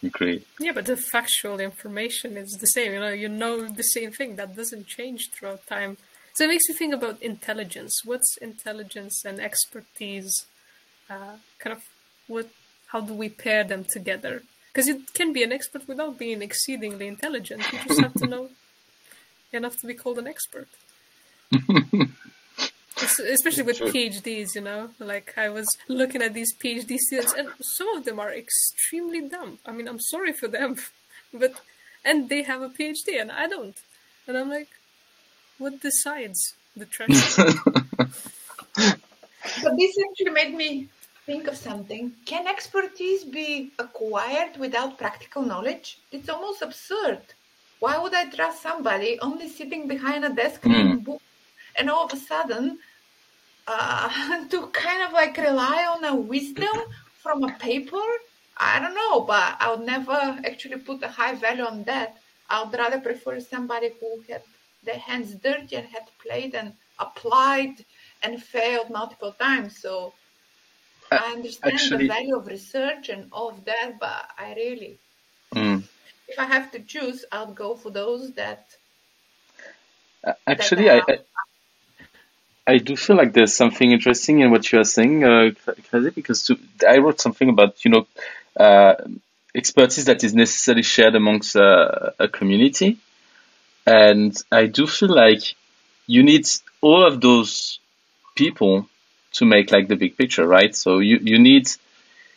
[0.04, 0.44] Agree.
[0.60, 2.94] Yeah, but the factual information is the same.
[2.94, 4.36] You know, you know the same thing.
[4.36, 5.98] That doesn't change throughout time.
[6.34, 8.02] So it makes me think about intelligence.
[8.04, 10.48] What's intelligence and expertise?
[11.10, 11.84] Uh, kind of
[12.28, 12.50] what?
[12.88, 14.44] How do we pair them together?
[14.76, 17.64] Because you can be an expert without being exceedingly intelligent.
[17.72, 18.50] You just have to know
[19.54, 20.68] enough to be called an expert.
[22.98, 27.88] especially with PhDs, you know, like I was looking at these PhD students, and some
[27.96, 29.60] of them are extremely dumb.
[29.66, 30.76] I mean, I'm sorry for them,
[31.34, 31.54] but
[32.04, 33.78] and they have a PhD and I don't,
[34.28, 34.68] and I'm like,
[35.58, 37.38] what decides the trash?
[39.64, 40.90] but this actually made me
[41.26, 42.14] think of something.
[42.26, 46.00] Can expertise be acquired without practical knowledge?
[46.12, 47.22] It's almost absurd.
[47.80, 50.74] Why would I trust somebody only sitting behind a desk mm.
[50.74, 51.24] reading books
[51.78, 52.80] and all of a sudden
[53.68, 56.76] uh, to kind of like rely on a wisdom
[57.22, 58.08] from a paper
[58.58, 62.18] i don't know but i would never actually put a high value on that
[62.50, 64.42] i would rather prefer somebody who had
[64.84, 67.84] their hands dirty and had played and applied
[68.24, 70.14] and failed multiple times so
[71.12, 74.98] i understand actually, the value of research and all of that but i really
[75.54, 75.84] mm.
[76.28, 78.76] if i have to choose i'll go for those that
[80.24, 81.18] uh, actually that I,
[82.68, 85.52] I do feel like there's something interesting in what you are saying, uh,
[86.16, 88.08] because to, I wrote something about you know
[88.58, 88.96] uh,
[89.54, 92.98] expertise that is necessarily shared amongst uh, a community,
[93.86, 95.56] and I do feel like
[96.08, 96.48] you need
[96.82, 97.80] all of those
[98.36, 98.88] people
[99.36, 100.76] to make like the big picture, right?
[100.76, 101.70] So you you need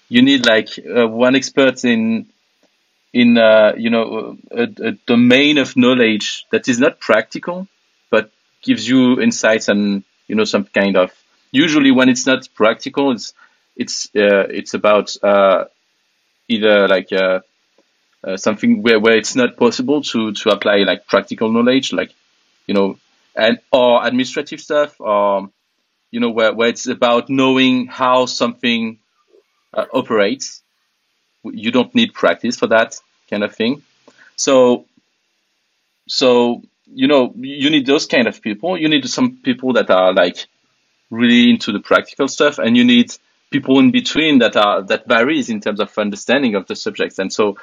[0.09, 2.27] you need like uh, one expert in
[3.13, 7.67] in uh, you know a, a domain of knowledge that is not practical,
[8.11, 8.31] but
[8.63, 11.11] gives you insights and you know, some kind of,
[11.51, 13.33] usually when it's not practical, it's,
[13.75, 15.65] it's, uh, it's about, uh,
[16.47, 17.41] either like, uh,
[18.23, 22.13] uh, something where, where it's not possible to, to apply like practical knowledge, like,
[22.67, 22.99] you know,
[23.35, 25.51] and, or administrative stuff, or,
[26.11, 28.99] you know, where, where it's about knowing how something
[29.75, 30.63] uh, operates.
[31.45, 32.97] You don't need practice for that
[33.31, 33.83] kind of thing.
[34.37, 34.87] So,
[36.07, 38.79] so you know, you need those kind of people.
[38.79, 40.47] You need some people that are like
[41.11, 43.13] really into the practical stuff, and you need
[43.51, 47.19] people in between that are that varies in terms of understanding of the subjects.
[47.19, 47.59] And so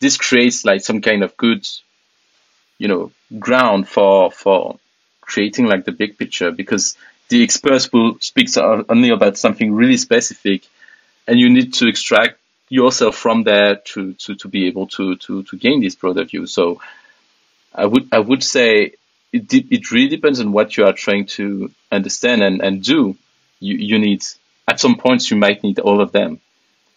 [0.00, 1.68] this creates like some kind of good,
[2.78, 4.78] you know, ground for for
[5.20, 6.96] creating like the big picture because
[7.32, 10.68] the experts will speak only about something really specific,
[11.26, 15.42] and you need to extract yourself from there to to to be able to to
[15.44, 16.46] to gain this broader view.
[16.46, 16.82] So
[17.74, 18.92] I would I would say
[19.32, 23.16] it it really depends on what you are trying to understand and, and do.
[23.60, 24.22] You you need
[24.68, 26.38] at some points you might need all of them.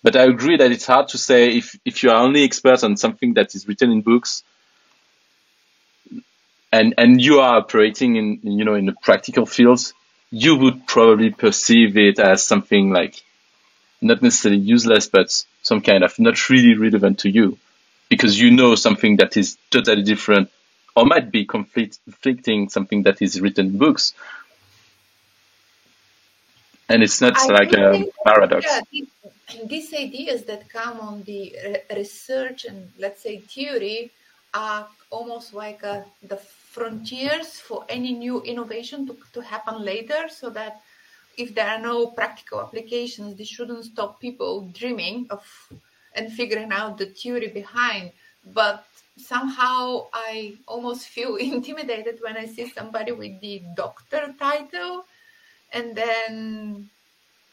[0.04, 2.96] But I agree that it's hard to say if, if you are only expert on
[2.98, 4.44] something that is written in books
[6.72, 9.94] and and you are operating in you know in the practical fields,
[10.36, 13.24] you would probably perceive it as something like
[14.02, 17.58] not necessarily useless, but some kind of not really relevant to you
[18.10, 20.50] because you know something that is totally different
[20.94, 24.14] or might be conflicting something that is written in books.
[26.90, 28.66] And it's not I like a paradox.
[28.66, 29.08] Yeah, these,
[29.66, 31.56] these ideas that come on the
[31.96, 34.12] research and let's say theory
[34.54, 36.40] are almost like a, uh, the
[36.76, 40.82] frontiers for any new innovation to, to happen later so that
[41.38, 45.44] if there are no practical applications, this shouldn't stop people dreaming of
[46.16, 48.12] and figuring out the theory behind.
[48.54, 48.86] But
[49.18, 55.06] somehow I almost feel intimidated when I see somebody with the doctor title,
[55.72, 56.90] and then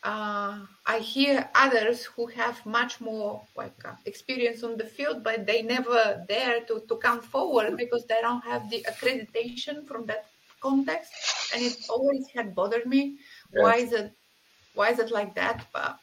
[0.05, 5.47] uh, I hear others who have much more like uh, experience on the field, but
[5.47, 10.27] they never dare to, to come forward because they don't have the accreditation from that
[10.61, 11.13] context,
[11.55, 13.19] and it always had bothered me.
[13.53, 13.63] Yes.
[13.63, 14.13] Why is it?
[14.75, 15.67] Why is it like that?
[15.73, 15.99] But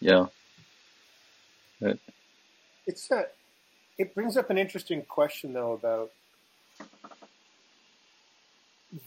[0.00, 0.26] yeah,
[2.86, 3.26] it's not
[3.98, 6.10] it brings up an interesting question, though, about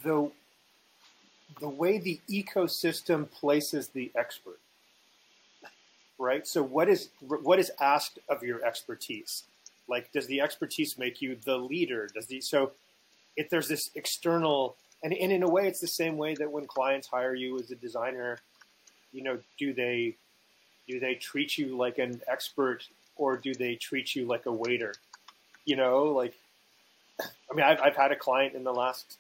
[0.04, 0.32] the
[1.60, 4.60] the way the ecosystem places the expert.
[6.18, 6.46] Right.
[6.46, 9.44] So, what is what is asked of your expertise?
[9.88, 12.10] Like, does the expertise make you the leader?
[12.14, 12.72] Does the so
[13.38, 16.66] if there's this external and, and in a way, it's the same way that when
[16.66, 18.40] clients hire you as a designer,
[19.14, 20.16] you know, do they
[20.88, 24.94] do they treat you like an expert or do they treat you like a waiter?
[25.66, 26.34] You know, like,
[27.22, 29.18] I mean, I've, I've had a client in the last,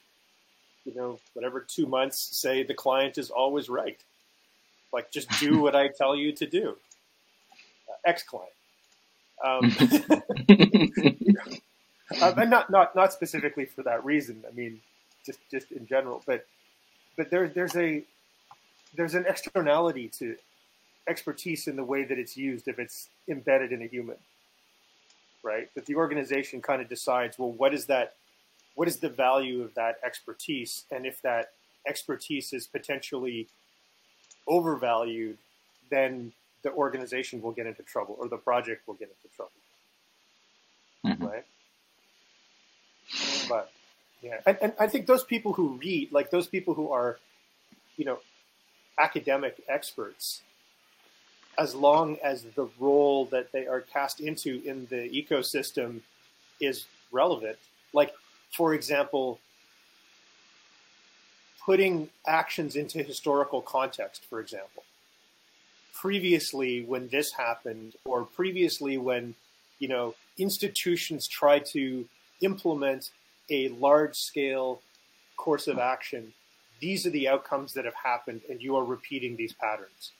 [0.89, 3.99] you know, whatever two months say the client is always right.
[4.91, 6.75] Like, just do what I tell you to do.
[7.89, 8.51] Uh, Ex client.
[9.43, 9.65] Um,
[12.11, 14.43] um, and not, not not specifically for that reason.
[14.47, 14.81] I mean,
[15.25, 16.21] just just in general.
[16.25, 16.45] But
[17.15, 18.03] but there there's a
[18.95, 20.35] there's an externality to
[21.07, 24.17] expertise in the way that it's used if it's embedded in a human,
[25.43, 25.69] right?
[25.75, 28.15] That the organization kind of decides, well, what is that?
[28.80, 30.86] What is the value of that expertise?
[30.89, 31.51] And if that
[31.86, 33.49] expertise is potentially
[34.47, 35.38] overvalued,
[35.89, 36.32] then
[36.63, 39.51] the organization will get into trouble or the project will get into trouble.
[41.05, 41.25] Mm-hmm.
[41.25, 41.45] Right?
[43.49, 43.69] But
[44.21, 47.19] yeah, and, and I think those people who read, like those people who are,
[47.97, 48.19] you know,
[48.97, 50.41] academic experts,
[51.57, 55.99] as long as the role that they are cast into in the ecosystem
[56.61, 57.57] is relevant.
[57.91, 58.13] Like,
[58.51, 59.39] for example,
[61.63, 64.83] putting actions into historical context, for example.
[65.93, 69.35] Previously, when this happened, or previously when,
[69.79, 72.07] you know, institutions tried to
[72.41, 73.11] implement
[73.49, 74.81] a large scale
[75.37, 76.33] course of action,
[76.79, 80.11] these are the outcomes that have happened, and you are repeating these patterns.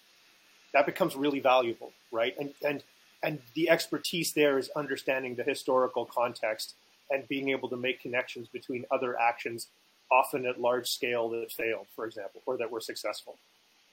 [0.74, 2.36] That becomes really valuable, right?
[2.38, 2.84] And and
[3.24, 6.76] and the expertise there is understanding the historical context
[7.10, 9.68] and being able to make connections between other actions,
[10.12, 13.38] often at large scale that failed, for example, or that were successful,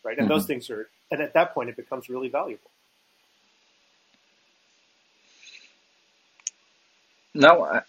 [0.04, 0.18] right?
[0.18, 0.34] And mm-hmm.
[0.34, 2.70] those things are, and at that point, it becomes really valuable.
[7.34, 7.82] Now,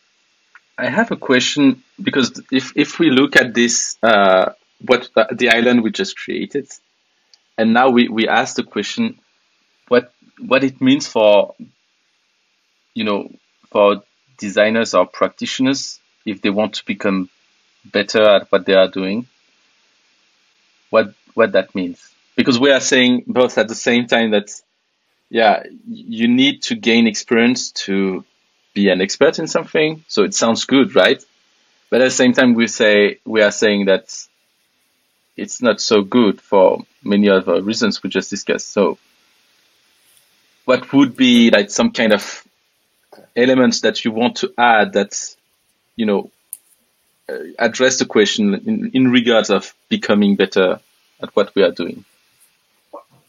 [0.78, 4.52] I have a question because if if we look at this, uh,
[4.86, 6.68] what uh, the island we just created,
[7.58, 9.20] and now we we ask the question,
[9.88, 11.56] what what it means for,
[12.94, 13.32] you know,
[13.72, 14.04] for
[14.38, 17.30] designers or practitioners if they want to become
[17.86, 19.28] better at what they are doing.
[20.90, 24.50] What what that means because we are saying both at the same time that
[25.30, 28.24] yeah you need to gain experience to
[28.74, 30.06] be an expert in something.
[30.08, 31.22] So it sounds good, right?
[31.90, 34.06] But at the same time, we say we are saying that
[35.36, 38.70] it's not so good for many other reasons we just discussed.
[38.70, 38.98] So
[40.66, 42.47] what would be like some kind of
[43.36, 45.36] elements that you want to add that,
[45.96, 46.32] you know,
[47.30, 50.80] uh, address the question in, in regards of becoming better
[51.22, 52.06] at what we are doing?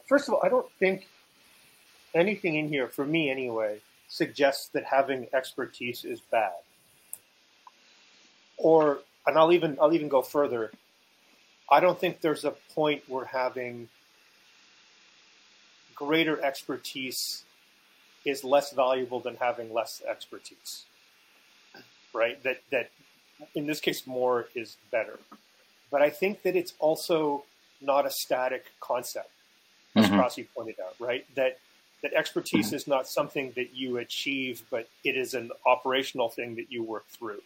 [0.07, 1.07] First of all, I don't think
[2.14, 6.53] anything in here, for me anyway, suggests that having expertise is bad.
[8.57, 10.72] Or, and I'll even I'll even go further.
[11.70, 13.89] I don't think there's a point where having
[15.95, 17.45] greater expertise
[18.29, 20.85] is less valuable than having less expertise.
[22.12, 22.43] Right?
[22.43, 22.91] That that
[23.55, 25.18] in this case more is better.
[25.91, 27.45] But I think that it's also
[27.81, 29.31] not a static concept,
[29.95, 30.43] as mm-hmm.
[30.55, 31.24] pointed out, right?
[31.35, 31.59] That
[32.03, 36.70] that expertise is not something that you achieve, but it is an operational thing that
[36.70, 37.43] you work through.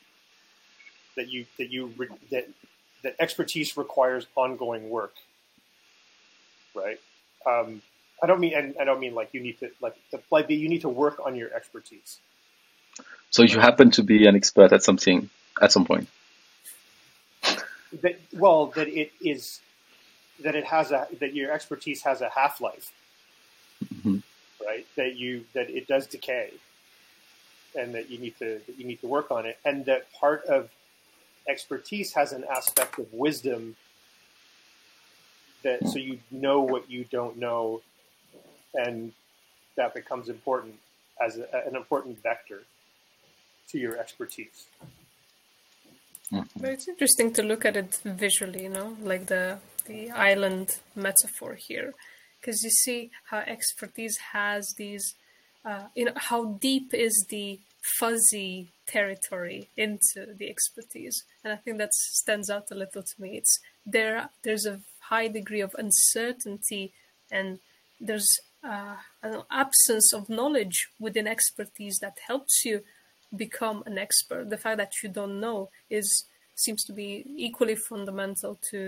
[1.17, 1.93] That you that you
[2.31, 2.49] that
[3.03, 5.15] that expertise requires ongoing work,
[6.75, 7.01] right?
[7.47, 7.83] Um,
[8.23, 9.97] I don't mean and I don't mean like you need to like
[10.31, 12.19] like you need to work on your expertise.
[13.31, 15.29] So you happen to be an expert at something
[15.61, 16.09] at some point.
[18.03, 19.61] That well, that it is
[20.41, 22.93] that it has a that your expertise has a half life.
[23.85, 24.19] Mm-hmm
[24.65, 24.87] right?
[24.97, 26.53] That you that it does decay,
[27.75, 30.45] and that you need to that you need to work on it, and that part
[30.45, 30.71] of
[31.49, 33.77] expertise has an aspect of wisdom
[35.63, 37.81] that so you know what you don't know,
[38.75, 39.13] and
[39.77, 40.75] that becomes important
[41.25, 42.63] as a, an important vector
[43.69, 44.67] to your expertise.
[46.63, 51.93] It's interesting to look at it visually, you know, like the the island metaphor here
[52.41, 55.15] because you see how expertise has these,
[55.65, 57.59] uh, you know, how deep is the
[57.99, 63.37] fuzzy territory into the expertise, and I think that stands out a little to me.
[63.37, 64.29] It's there.
[64.43, 66.93] There's a high degree of uncertainty,
[67.31, 67.59] and
[68.01, 68.29] there's
[68.65, 72.83] uh, an absence of knowledge within expertise that helps you
[73.35, 74.51] become an expert.
[74.51, 78.79] The fact that you don't know is seems to be equally fundamental to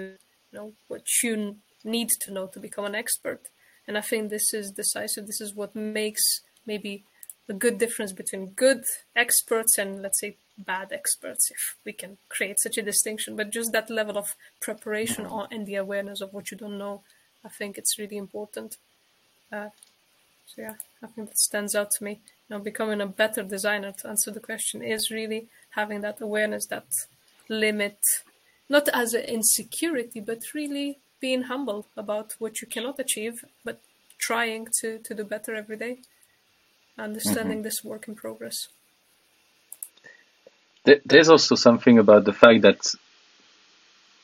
[0.53, 3.49] you know what you need to know to become an expert.
[3.87, 5.27] And I think this is decisive.
[5.27, 7.05] This is what makes maybe
[7.49, 12.59] a good difference between good experts and let's say bad experts, if we can create
[12.61, 13.37] such a distinction.
[13.37, 17.03] But just that level of preparation and the awareness of what you don't know,
[17.45, 18.79] I think it's really important.
[19.55, 19.71] Uh,
[20.47, 22.13] so yeah, I think that stands out to me.
[22.49, 26.67] You know, becoming a better designer to answer the question is really having that awareness,
[26.67, 26.89] that
[27.49, 27.99] limit,
[28.69, 33.79] not as an insecurity, but really being humble about what you cannot achieve, but
[34.19, 35.99] trying to, to do better every day.
[36.99, 37.63] understanding mm-hmm.
[37.63, 38.69] this work in progress.
[41.05, 42.95] There's also something about the fact that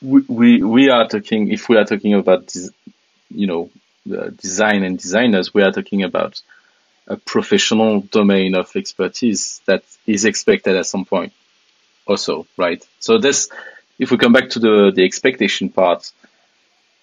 [0.01, 2.53] we, we, we are talking, if we are talking about,
[3.29, 3.69] you know,
[4.05, 6.41] design and designers, we are talking about
[7.07, 11.33] a professional domain of expertise that is expected at some point
[12.05, 12.85] also, right?
[12.99, 13.49] So this,
[13.99, 16.11] if we come back to the, the expectation part,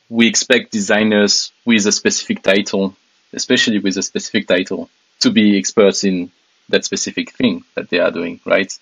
[0.08, 2.96] we expect designers with a specific title,
[3.32, 4.88] especially with a specific title,
[5.20, 6.30] to be experts in
[6.68, 8.76] that specific thing that they are doing, right?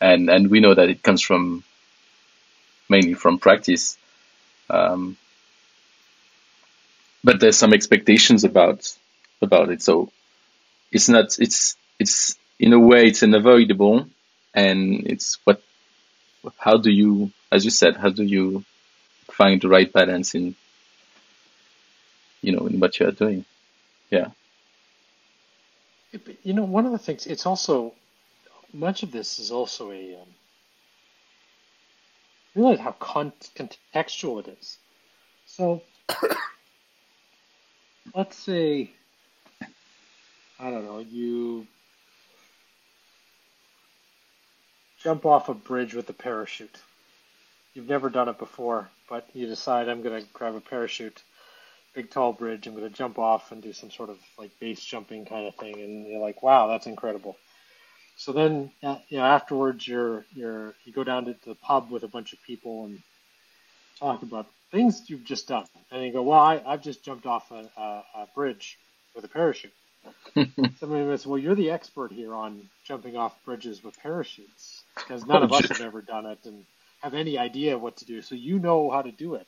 [0.00, 1.62] And and we know that it comes from
[2.88, 3.96] mainly from practice.
[4.68, 5.16] Um,
[7.22, 8.92] but there's some expectations about
[9.42, 9.82] about it.
[9.82, 10.10] So
[10.92, 14.06] it's not it's it's in a way it's unavoidable
[14.54, 15.62] and it's what
[16.58, 18.64] how do you as you said, how do you
[19.30, 20.54] find the right balance in
[22.42, 23.44] you know in what you are doing?
[24.10, 24.28] Yeah.
[26.42, 27.94] You know, one of the things it's also
[28.72, 30.28] much of this is also a um,
[32.54, 34.78] realize how con- contextual it is.
[35.46, 35.82] So
[38.14, 38.90] let's say,
[40.58, 41.66] I don't know, you
[45.02, 46.76] jump off a bridge with a parachute.
[47.74, 51.22] You've never done it before, but you decide I'm going to grab a parachute,
[51.94, 54.82] big tall bridge, I'm going to jump off and do some sort of like base
[54.84, 57.36] jumping kind of thing, and you're like, wow, that's incredible.
[58.16, 62.02] So then, uh, you know, afterwards, you're you're you go down to the pub with
[62.02, 62.98] a bunch of people and
[63.98, 67.50] talk about things you've just done, and you go, "Well, I, I've just jumped off
[67.50, 68.78] a, a, a bridge
[69.14, 69.72] with a parachute."
[70.34, 75.42] Somebody says, "Well, you're the expert here on jumping off bridges with parachutes, because none
[75.42, 76.64] of us have ever done it and
[77.02, 78.22] have any idea what to do.
[78.22, 79.46] So you know how to do it."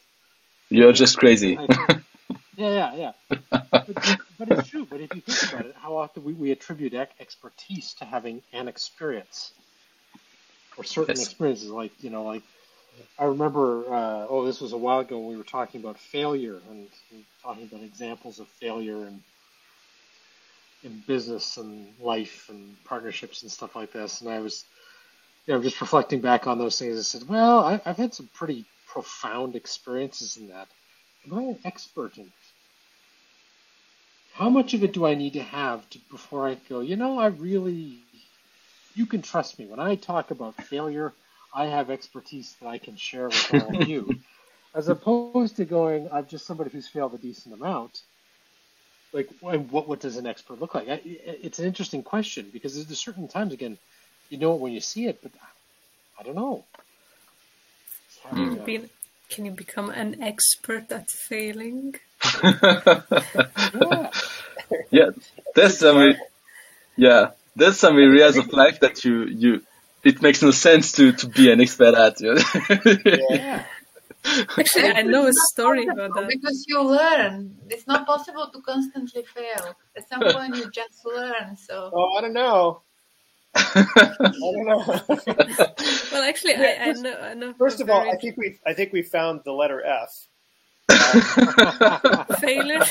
[0.69, 1.59] You're just crazy.
[2.57, 3.13] yeah, yeah, yeah.
[3.85, 4.87] But, but, it's true.
[4.89, 8.69] But if you think about it, how often we, we attribute expertise to having an
[8.69, 9.53] experience
[10.77, 11.25] or certain yes.
[11.25, 12.43] experiences, like you know, like
[13.19, 16.89] I remember, uh, oh, this was a while ago we were talking about failure and,
[17.13, 19.23] and talking about examples of failure in,
[20.85, 24.21] in business and life and partnerships and stuff like this.
[24.21, 24.65] And I was,
[25.47, 26.99] you know, just reflecting back on those things.
[26.99, 30.69] I said, well, I, have had some pretty profound experiences in that.
[31.27, 32.33] Am I an expert in it?
[34.35, 37.19] How much of it do I need to have to, before I go, you know,
[37.19, 37.99] I really,
[38.95, 39.67] you can trust me.
[39.67, 41.13] When I talk about failure,
[41.55, 44.19] I have expertise that I can share with all of you,
[44.75, 48.01] as opposed to going, I'm just somebody who's failed a decent amount.
[49.13, 50.87] Like, what what does an expert look like?
[51.05, 53.77] It's an interesting question because there's certain times again,
[54.31, 55.33] you know it when you see it, but
[56.19, 56.65] I don't know.
[59.29, 61.95] Can you become an expert at failing?
[62.43, 64.11] yeah.
[64.91, 65.11] yeah,
[65.55, 66.15] there's some.
[66.97, 69.63] Yeah, there's some areas of life that you you
[70.05, 72.21] it makes no sense to, to be an expert at.
[72.21, 72.97] You know?
[73.31, 73.65] yeah.
[74.25, 76.29] Actually, I know a story about that.
[76.29, 77.57] Because you learn.
[77.69, 79.75] It's not possible to constantly fail.
[79.97, 81.57] At some point, you just learn.
[81.57, 81.91] So.
[81.95, 82.83] Oh, I don't know.
[83.55, 84.83] I don't know.
[86.13, 87.19] well, actually, I, I, know.
[87.21, 87.53] I know.
[87.55, 90.29] First of all, I think we I think we found the letter F.
[92.41, 92.85] Failure.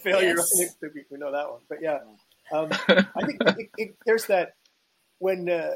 [0.00, 0.36] Failure.
[0.36, 0.76] Yes.
[1.10, 1.98] We know that one, but yeah,
[2.52, 4.54] um, I think, I think it, there's that
[5.18, 5.72] when uh,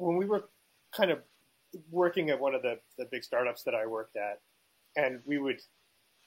[0.00, 0.48] when we were
[0.96, 1.18] kind of
[1.90, 4.40] working at one of the, the big startups that I worked at,
[4.96, 5.60] and we would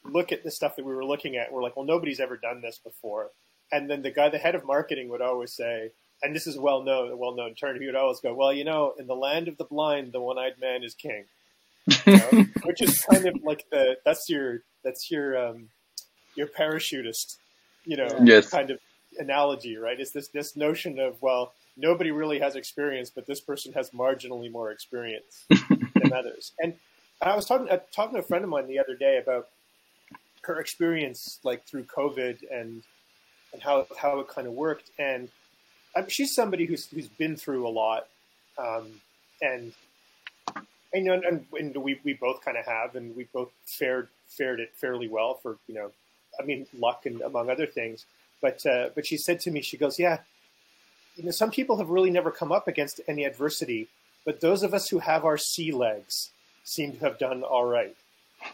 [0.06, 2.62] look at the stuff that we were looking at, we're like, well, nobody's ever done
[2.62, 3.32] this before.
[3.72, 6.84] And then the guy, the head of marketing, would always say, and this is well
[6.84, 7.80] known, a well known term.
[7.80, 10.38] He would always go, "Well, you know, in the land of the blind, the one
[10.38, 11.26] eyed man is king,"
[12.06, 12.46] you know?
[12.64, 15.70] which is kind of like the that's your that's your um,
[16.36, 17.38] your parachutist,
[17.84, 18.50] you know, yes.
[18.50, 18.80] kind of
[19.18, 20.00] analogy, right?
[20.00, 24.52] Is this this notion of well, nobody really has experience, but this person has marginally
[24.52, 26.52] more experience than others.
[26.60, 26.76] And
[27.22, 29.50] I was talking uh, talking to a friend of mine the other day about
[30.44, 32.84] her experience, like through COVID and
[33.54, 34.92] and how how it kind of worked.
[35.00, 35.30] And
[35.96, 38.08] um, she's somebody who's who's been through a lot,
[38.58, 39.02] um,
[39.42, 39.74] and
[40.94, 44.74] and, and, and we we both kind of have, and we both fared fared it
[44.76, 45.92] fairly well for you know,
[46.40, 48.06] I mean, luck and among other things.
[48.42, 50.20] But uh, but she said to me, she goes, yeah
[51.16, 53.88] you know, some people have really never come up against any adversity,
[54.26, 56.32] but those of us who have our sea legs
[56.64, 57.96] seem to have done all right.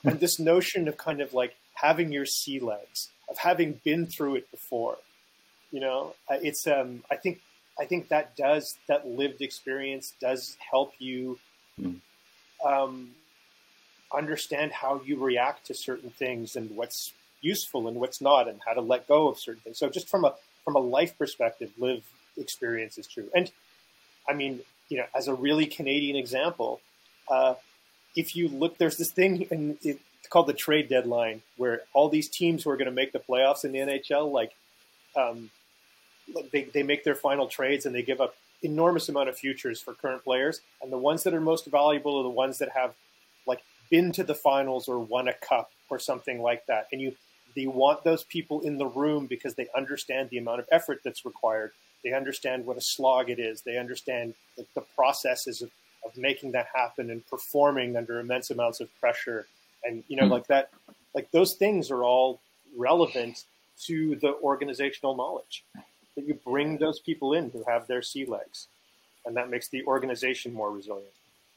[0.03, 4.36] and this notion of kind of like having your sea legs, of having been through
[4.36, 4.97] it before,
[5.72, 7.41] you know, uh, it's um, I think
[7.80, 11.39] I think that does that lived experience does help you
[11.80, 11.93] hmm.
[12.66, 13.12] um,
[14.14, 18.74] understand how you react to certain things and what's useful and what's not, and how
[18.74, 19.78] to let go of certain things.
[19.78, 20.34] So just from a
[20.66, 22.03] from a life perspective, live
[22.40, 23.30] experience is true.
[23.36, 23.52] And
[24.28, 26.82] I mean, you know, as a really Canadian example,
[27.30, 27.56] uh,
[28.16, 32.30] if you look, there's this thing and it's called the trade deadline where all these
[32.30, 34.52] teams who are going to make the playoffs in the NHL, like,
[35.16, 35.50] um,
[36.52, 39.94] they, they make their final trades and they give up enormous amount of futures for
[39.94, 40.62] current players.
[40.82, 42.94] And the ones that are most valuable are the ones that have
[43.48, 46.88] like been to the finals or won a cup or something like that.
[46.92, 47.16] And you,
[47.56, 51.26] they want those people in the room because they understand the amount of effort that's
[51.26, 51.72] required.
[52.04, 53.62] They understand what a slog it is.
[53.62, 55.72] They understand the, the processes of,
[56.06, 59.47] of making that happen and performing under immense amounts of pressure.
[59.84, 60.34] And, you know, mm-hmm.
[60.34, 60.72] like that,
[61.14, 62.39] like those things are all
[62.78, 63.43] relevant
[63.86, 65.64] to the organizational knowledge
[66.16, 68.68] that you bring those people in who have their sea legs
[69.26, 71.12] and that makes the organization more resilient.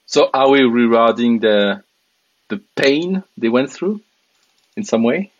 [0.06, 1.82] So are we rewarding the,
[2.48, 4.00] the pain they went through
[4.76, 5.32] in some way?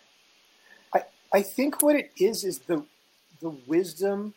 [0.95, 2.85] I, I think what it is is the
[3.43, 4.35] the wisdom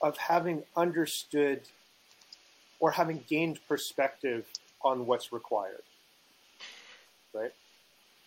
[0.00, 1.62] of having understood
[2.80, 4.46] or having gained perspective
[4.82, 5.82] on what's required.
[7.34, 7.52] Right?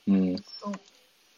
[0.07, 0.43] Mm.
[0.61, 0.74] So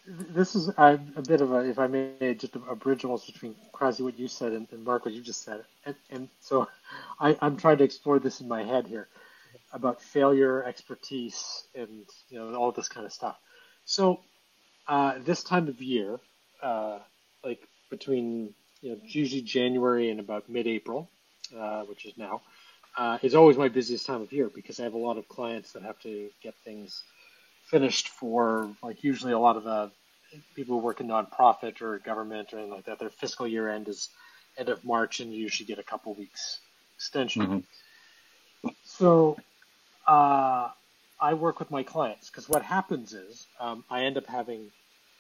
[0.06, 3.32] this is a, a, bit of a, if I may, just a, a bridge almost
[3.32, 5.64] between quasi what you said and, and, Mark what you just said.
[5.86, 6.68] And, and so
[7.20, 9.08] I, I'm trying to explore this in my head here
[9.72, 13.38] about failure, expertise, and you know all this kind of stuff.
[13.86, 14.20] So
[14.88, 16.20] uh, this time of year,
[16.62, 17.00] uh,
[17.44, 18.54] like between
[18.84, 21.10] you know usually January and about mid-April,
[21.58, 22.42] uh, which is now,
[22.98, 25.72] uh, is always my busiest time of year because I have a lot of clients
[25.72, 27.02] that have to get things
[27.64, 29.90] finished for like usually a lot of the
[30.54, 33.00] people who work in nonprofit or government or anything like that.
[33.00, 34.10] Their fiscal year end is
[34.58, 36.60] end of March, and you usually get a couple weeks
[36.98, 37.64] extension.
[38.64, 38.70] Mm-hmm.
[38.84, 39.38] So
[40.06, 40.70] uh,
[41.22, 44.72] I work with my clients because what happens is um, I end up having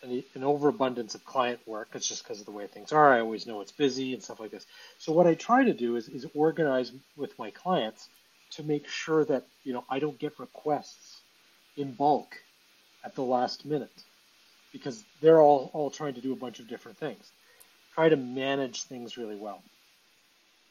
[0.03, 1.89] an, an, overabundance of client work.
[1.93, 3.13] It's just because of the way things are.
[3.13, 4.65] I always know it's busy and stuff like this.
[4.99, 8.07] So what I try to do is, is organize with my clients
[8.51, 11.21] to make sure that you know I don't get requests
[11.77, 12.35] in bulk
[13.03, 14.03] at the last minute
[14.71, 17.31] because they're all, all trying to do a bunch of different things.
[17.95, 19.61] Try to manage things really well.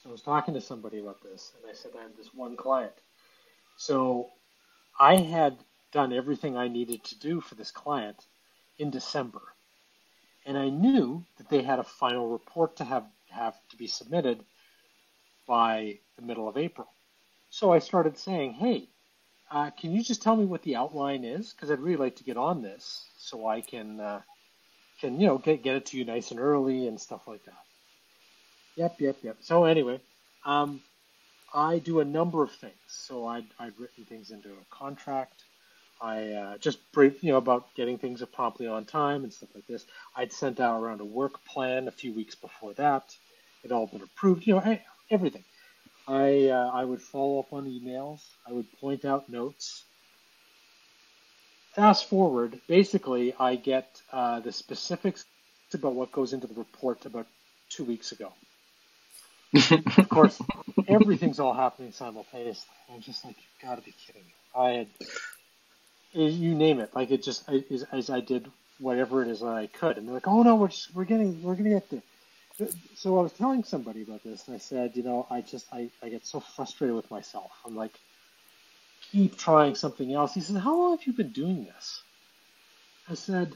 [0.03, 2.57] So I was talking to somebody about this, and I said I had this one
[2.57, 2.93] client.
[3.77, 4.29] So
[4.99, 5.57] I had
[5.93, 8.17] done everything I needed to do for this client
[8.83, 9.41] in December.
[10.45, 14.45] And I knew that they had a final report to have, have to be submitted
[15.47, 16.89] by the middle of April.
[17.51, 18.89] So I started saying, hey,
[19.51, 21.53] uh, can you just tell me what the outline is?
[21.53, 24.21] Because I'd really like to get on this so I can, uh,
[25.01, 27.63] can you know, get, get it to you nice and early and stuff like that.
[28.77, 29.37] Yep, yep, yep.
[29.41, 30.01] So anyway,
[30.45, 30.81] um,
[31.55, 32.73] I do a number of things.
[32.89, 35.45] So I'd, I'd written things into a contract.
[36.03, 39.67] I uh, just brief, you know, about getting things promptly on time and stuff like
[39.67, 39.85] this.
[40.17, 43.17] I'd sent out around a work plan a few weeks before that.
[43.63, 44.79] It all been approved, you know,
[45.11, 45.45] everything.
[46.09, 48.21] I uh, I would follow up on emails.
[48.49, 49.85] I would point out notes.
[51.75, 55.25] Fast forward, basically, I get uh, the specifics
[55.73, 57.27] about what goes into the report about
[57.71, 58.31] two weeks ago
[59.99, 60.41] of course,
[60.89, 62.71] everything's all happening simultaneously.
[62.93, 64.33] I'm just like, you've gotta be kidding me.
[64.57, 64.87] I had,
[66.13, 69.67] you name it, like it just as, as I did whatever it is that I
[69.69, 72.03] could, and they're like, oh no, we're just, we're getting we're gonna get there.
[72.95, 75.91] So I was telling somebody about this, and I said, you know, I just I,
[76.03, 77.51] I get so frustrated with myself.
[77.67, 77.99] I'm like,
[79.11, 80.35] keep trying something else.
[80.35, 82.03] He said, how long have you been doing this?
[83.09, 83.55] I said,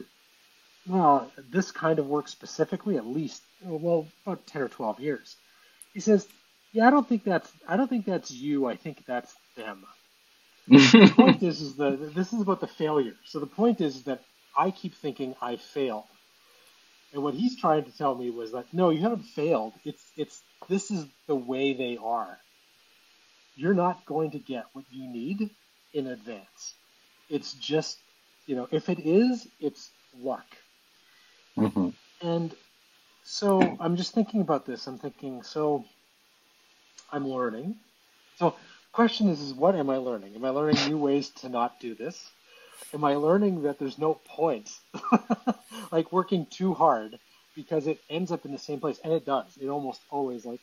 [0.87, 5.35] well, this kind of work specifically, at least, well, about 10 or 12 years.
[5.93, 6.27] He says,
[6.73, 8.67] "Yeah, I don't think that's I don't think that's you.
[8.67, 9.85] I think that's them."
[10.67, 13.15] The point is, is the this is about the failure.
[13.25, 14.21] So the point is that
[14.57, 16.05] I keep thinking I failed,
[17.13, 19.73] and what he's trying to tell me was that no, you haven't failed.
[19.85, 22.37] It's it's this is the way they are.
[23.55, 25.49] You're not going to get what you need
[25.93, 26.73] in advance.
[27.29, 27.97] It's just
[28.45, 29.89] you know if it is, it's
[30.19, 30.45] luck.
[31.57, 31.89] Mm-hmm.
[32.21, 32.53] And
[33.23, 34.87] so I'm just thinking about this.
[34.87, 35.85] I'm thinking, so
[37.11, 37.75] I'm learning.
[38.37, 38.55] So
[38.97, 40.33] question is, is what am I learning?
[40.35, 42.31] Am I learning new ways to not do this?
[42.95, 44.71] Am I learning that there's no point,
[45.91, 47.19] like working too hard
[47.55, 48.99] because it ends up in the same place?
[49.03, 49.55] And it does.
[49.61, 50.61] It almost always like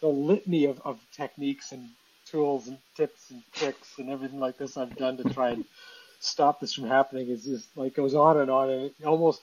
[0.00, 1.88] the litany of, of techniques and
[2.26, 5.64] tools and tips and tricks and everything like this I've done to try and
[6.20, 9.42] stop this from happening is just like goes on and on and it almost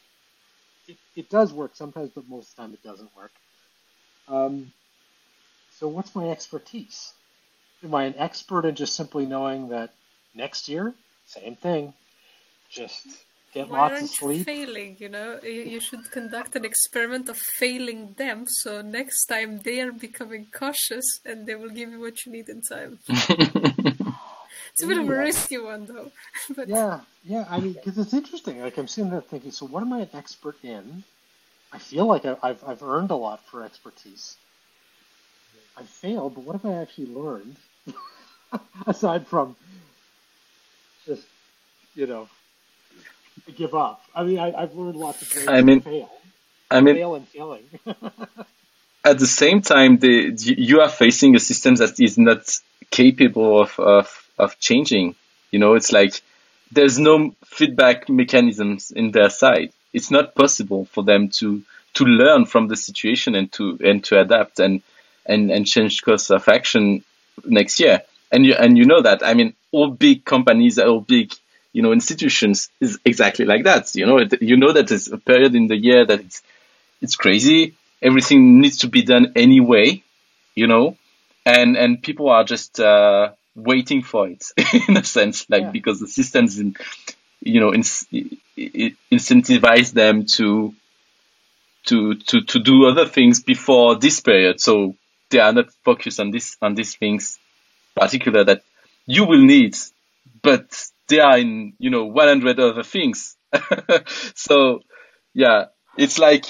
[0.87, 3.31] it, it does work sometimes, but most of the time it doesn't work.
[4.29, 4.71] Um,
[5.71, 7.11] so what's my expertise?
[7.84, 9.93] Am I an expert in just simply knowing that
[10.36, 10.93] next year,
[11.25, 11.93] same thing,
[12.69, 13.05] just
[13.53, 14.38] get Why lots aren't of sleep.
[14.39, 14.97] you failing?
[14.99, 19.82] You know, you, you should conduct an experiment of failing them, so next time they
[19.82, 22.99] are becoming cautious and they will give you what you need in time.
[24.71, 26.11] It's a bit of a risky one, though.
[26.55, 27.45] but Yeah, yeah.
[27.49, 28.61] I mean, because it's interesting.
[28.61, 31.03] Like I'm sitting there thinking, so what am I an expert in?
[31.71, 34.38] I feel like I've I've earned a lot for expertise.
[35.77, 37.57] I failed, but what have I actually learned
[38.87, 39.55] aside from
[41.05, 41.23] just
[41.95, 42.27] you know
[43.55, 44.03] give up?
[44.13, 46.09] I mean, I, I've learned lots of ways I mean- fail,
[46.71, 47.63] I mean, fail and failing.
[49.03, 52.49] at the same time, the, you are facing a system that is not
[52.91, 55.15] capable of, of, of changing.
[55.51, 56.21] You know, it's like
[56.71, 59.71] there's no feedback mechanisms in their side.
[59.93, 61.63] It's not possible for them to,
[61.95, 64.83] to learn from the situation and to, and to adapt and,
[65.25, 67.03] and, and change course of action
[67.45, 68.01] next year.
[68.31, 71.33] And you, and you know that, I mean, all big companies, all big,
[71.73, 73.95] you know, institutions is exactly like that.
[73.95, 76.41] You know, it, you know that there's a period in the year that it's,
[77.01, 77.75] it's crazy.
[78.01, 80.03] Everything needs to be done anyway,
[80.55, 80.97] you know,
[81.45, 84.45] and and people are just uh, waiting for it
[84.87, 85.71] in a sense, like Yeah.
[85.71, 86.75] because the systems, in,
[87.41, 90.73] you know, ins- i- i- incentivize them to
[91.85, 94.95] to to to do other things before this period, so
[95.30, 97.39] they are not focused on this on these things
[97.95, 98.63] particular that
[99.05, 99.75] you will need,
[100.41, 103.36] but they are in you know 100 other things.
[104.36, 104.82] so
[105.34, 105.65] yeah,
[105.97, 106.45] it's like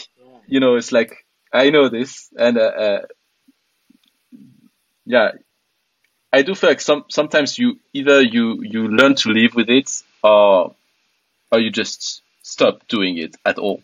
[0.49, 3.01] you know, it's like I know this, and uh, uh,
[5.05, 5.31] yeah,
[6.33, 9.89] I do feel like some sometimes you either you you learn to live with it,
[10.23, 10.75] or
[11.51, 13.81] or you just stop doing it at all.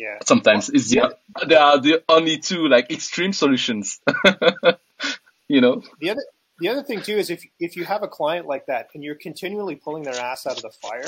[0.00, 0.16] Yeah.
[0.24, 1.14] Sometimes it's the
[1.46, 4.00] there are the only two like extreme solutions.
[5.48, 6.22] you know, The other
[6.58, 9.14] the other thing too is if if you have a client like that and you're
[9.28, 11.04] continually pulling their ass out of the fire,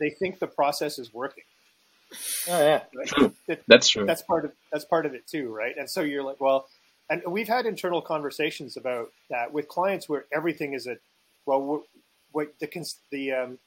[0.00, 1.44] they think the process is working.
[2.48, 3.32] oh yeah, Right?
[3.46, 4.04] That- that's true.
[4.06, 5.76] that's part of that's part of it too, right?
[5.76, 6.66] And so you're like, well,
[7.08, 10.96] and we've had internal conversations about that with clients where everything is a
[11.46, 11.82] well, what-
[12.32, 12.68] what the
[13.12, 13.58] the um,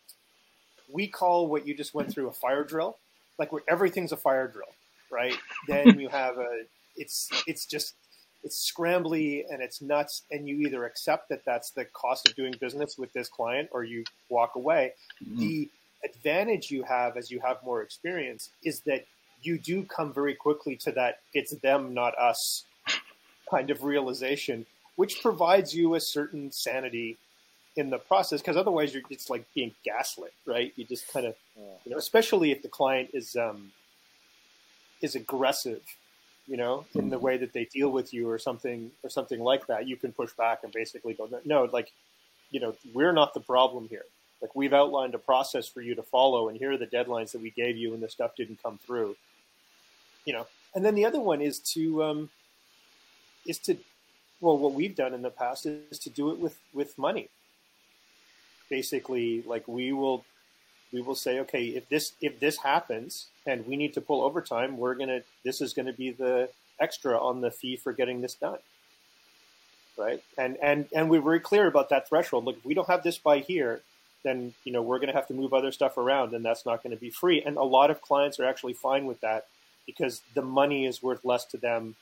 [0.91, 2.97] we call what you just went through a fire drill,
[3.42, 4.70] like where everything's a fire drill,
[5.12, 5.36] right?
[5.68, 6.62] then you have a
[6.96, 7.96] it's it's just
[8.44, 12.54] it's scrambly and it's nuts, and you either accept that that's the cost of doing
[12.60, 14.94] business with this client or you walk away.
[15.24, 15.39] Mm-hmm.
[15.39, 15.70] The
[16.06, 19.06] advantage you have as you have more experience is that
[19.42, 22.66] you do come very quickly to that it's them not us
[23.50, 24.66] kind of realization
[24.96, 27.18] which provides you a certain sanity
[27.76, 30.74] in the process because otherwise you're it's like being gaslit right?
[30.76, 31.36] You just kind of
[31.86, 33.72] you know especially if the client is um
[35.01, 35.82] is aggressive
[36.47, 39.66] you know in the way that they deal with you or something or something like
[39.68, 41.91] that you can push back and basically go no like
[42.51, 44.05] you know we're not the problem here.
[44.41, 47.41] Like we've outlined a process for you to follow and here are the deadlines that
[47.41, 49.16] we gave you and the stuff didn't come through.
[50.26, 52.30] You know and then the other one is to um
[53.47, 53.78] is to
[54.41, 57.30] well what we've done in the past is to do it with with money.
[58.70, 60.26] Basically like we will
[60.92, 64.78] we will say okay if this if this happens and we need to pull overtime
[64.78, 68.22] we're going to this is going to be the extra on the fee for getting
[68.22, 68.58] this done.
[69.98, 70.24] Right?
[70.38, 72.46] And and and we're very clear about that threshold.
[72.46, 73.82] Look if we don't have this by here
[74.24, 76.84] then you know we're going to have to move other stuff around and that's not
[76.84, 77.42] going to be free.
[77.42, 79.48] And a lot of clients are actually fine with that
[79.86, 81.96] because the money is worth less to them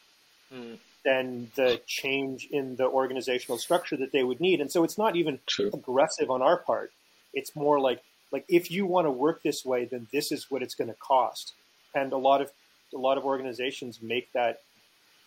[0.52, 0.76] Hmm.
[1.06, 4.60] than the change in the organizational structure that they would need.
[4.60, 5.70] And so it's not even True.
[5.72, 6.92] aggressive on our part.
[7.34, 10.62] It's more like like if you want to work this way then this is what
[10.64, 11.54] it's going to cost
[11.96, 12.52] and a lot of
[12.94, 14.62] a lot of organizations make that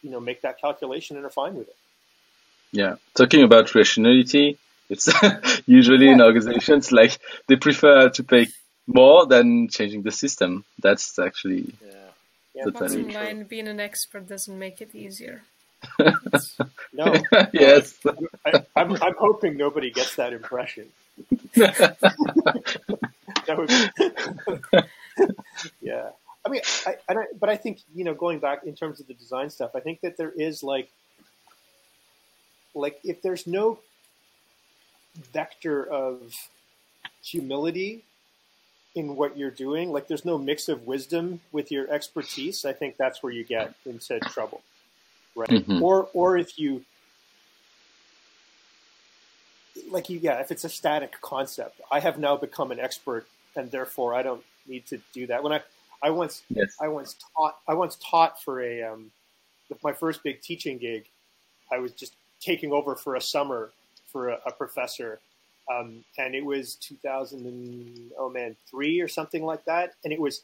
[0.03, 1.77] you know make that calculation and are fine with it
[2.73, 4.57] Yeah, talking about rationality,
[4.89, 5.07] it's
[5.67, 8.47] usually in organizations like they prefer to pay
[8.87, 10.65] more than changing the system.
[10.85, 12.09] That's actually yeah.
[12.57, 13.13] yeah Totally bottom true.
[13.13, 15.43] line, being an expert doesn't make it easier.
[16.93, 17.07] no
[17.53, 17.95] yes.
[18.47, 18.51] I,
[18.81, 21.02] I'm, I'm hoping nobody gets that impression That would be-
[25.81, 26.11] yeah
[26.45, 29.07] i mean I, I don't, but i think you know going back in terms of
[29.07, 30.89] the design stuff i think that there is like
[32.75, 33.79] like if there's no
[35.33, 36.35] vector of
[37.25, 38.05] humility
[38.95, 42.97] in what you're doing like there's no mix of wisdom with your expertise i think
[42.97, 44.61] that's where you get into trouble
[45.37, 45.83] right Mhm.
[45.83, 46.85] or or if you
[49.93, 53.27] like you yeah if it's a static concept i have now become an expert
[53.57, 55.61] and therefore i don't need to do that when i
[56.03, 56.77] i once Yes.
[56.81, 59.11] i once taught i once taught for a um
[59.83, 61.07] my first big teaching gig
[61.73, 63.71] i was just taking over for a summer
[64.11, 65.21] for a, a professor
[65.71, 70.21] um, and it was 2000 and, oh man three or something like that, and it
[70.21, 70.43] was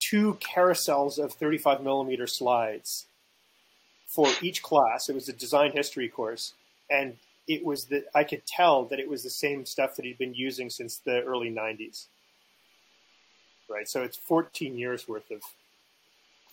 [0.00, 3.06] two carousels of 35 millimeter slides
[4.06, 5.08] for each class.
[5.08, 6.54] It was a design history course,
[6.90, 7.16] and
[7.46, 10.34] it was that I could tell that it was the same stuff that he'd been
[10.34, 12.06] using since the early 90s.
[13.68, 15.40] Right, so it's 14 years worth of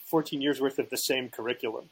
[0.05, 1.89] 14 years worth of the same curriculum.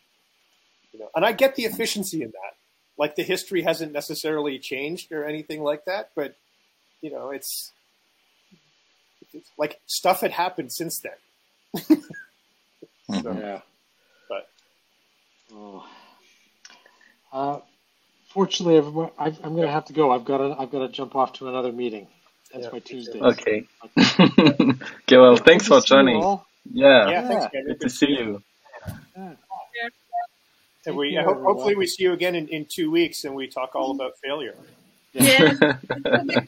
[0.94, 2.56] You know, and I get the efficiency in that.
[2.98, 6.36] Like the history hasn't necessarily changed or anything like that, but
[7.02, 7.72] you know, it's,
[9.34, 12.02] it's like stuff had happened since then.
[13.24, 13.62] so, Yeah.
[14.28, 14.50] but
[15.54, 15.86] Oh.
[17.32, 17.60] Uh,
[18.30, 20.12] fortunately, everyone, I, I'm going to have to go.
[20.12, 20.56] I've got to.
[20.60, 22.08] I've got to jump off to another meeting.
[22.54, 22.80] That's Yeah, my.
[22.80, 23.20] Tuesday.
[23.20, 23.66] Okay.
[24.00, 24.74] okay.
[25.18, 26.22] Well, thanks for joining.
[26.72, 27.28] yeah, Yeah.
[27.28, 27.62] thanks, Yeah.
[27.62, 27.68] Kendra.
[27.68, 28.44] Good to see you.
[30.86, 33.24] And we, Take I care, hope, hopefully, we see you again in, in two weeks
[33.26, 34.56] and we talk all about failure.
[35.14, 35.54] Yeah.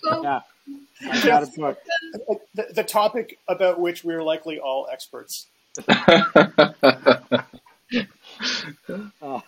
[0.03, 0.21] Go.
[0.23, 0.39] Yeah.
[1.11, 1.79] I got a book.
[2.53, 5.47] The, the topic about which we're likely all experts.
[9.21, 9.43] Oh.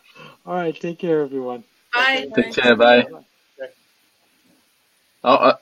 [0.45, 0.77] All right.
[0.77, 1.63] Take care, everyone.
[1.93, 2.27] Bye.
[2.35, 2.75] Take care.
[2.75, 3.07] Bye.
[5.23, 5.57] Oh, uh,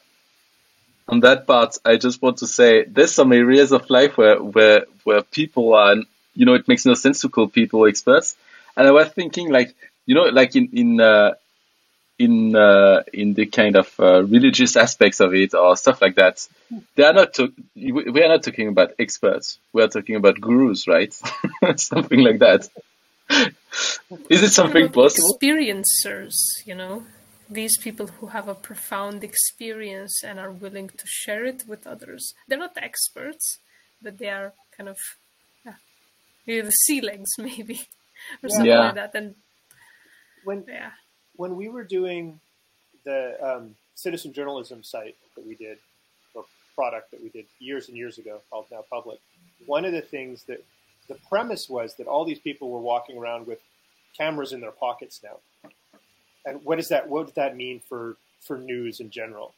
[1.07, 4.85] on that part, I just want to say there's some areas of life where, where,
[5.03, 5.95] where people are,
[6.35, 8.35] you know, it makes no sense to call people experts.
[8.77, 9.75] And I was thinking like,
[10.05, 11.33] you know, like in, in, uh,
[12.19, 16.47] in, uh, in the kind of, uh, religious aspects of it or stuff like that,
[16.95, 19.59] they are not, to- we are not talking about experts.
[19.73, 21.13] We are talking about gurus, right?
[21.77, 22.69] Something like that.
[24.29, 25.37] Is it something About possible?
[25.41, 27.03] Experiencers, you know,
[27.49, 32.33] these people who have a profound experience and are willing to share it with others.
[32.47, 33.59] They're not experts,
[34.01, 34.97] but they are kind of,
[35.65, 35.75] yeah,
[36.47, 37.81] maybe the sea legs, maybe,
[38.43, 38.79] or something Yeah.
[38.79, 39.15] like that.
[39.15, 39.35] And
[40.43, 40.91] When yeah,
[41.35, 42.39] when we were doing
[43.03, 45.77] the um, citizen journalism site that we did,
[46.33, 49.19] or product that we did years and years ago, called Now Public,
[49.65, 50.63] one of the things that
[51.11, 53.59] the premise was that all these people were walking around with
[54.17, 55.71] cameras in their pockets now.
[56.45, 59.53] And what does that what did that mean for for news in general?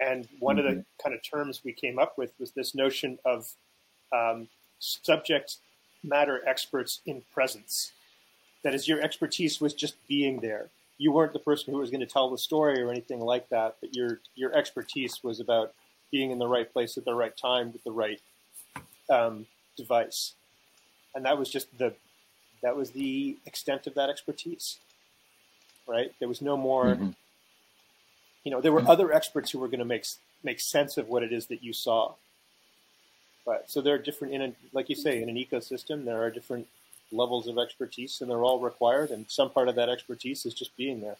[0.00, 3.50] And one of the kind of terms we came up with was this notion of
[4.12, 4.46] um,
[4.78, 5.56] subject
[6.04, 7.92] matter experts in presence.
[8.62, 10.68] That is, your expertise was just being there.
[10.98, 13.76] You weren't the person who was going to tell the story or anything like that.
[13.80, 15.72] But your your expertise was about
[16.10, 18.20] being in the right place at the right time with the right
[19.10, 19.46] um,
[19.76, 20.34] device,
[21.16, 21.94] and that was just the
[22.62, 24.78] that was the extent of that expertise.
[25.86, 26.12] Right?
[26.18, 26.84] There was no more.
[26.94, 27.14] Mhm.
[28.44, 30.06] You know, there were other experts who were going to make
[30.44, 32.14] make sense of what it is that you saw.
[33.44, 36.30] But so there are different in a, like you say in an ecosystem there are
[36.30, 36.68] different
[37.12, 40.76] levels of expertise and they're all required and some part of that expertise is just
[40.76, 41.16] being there.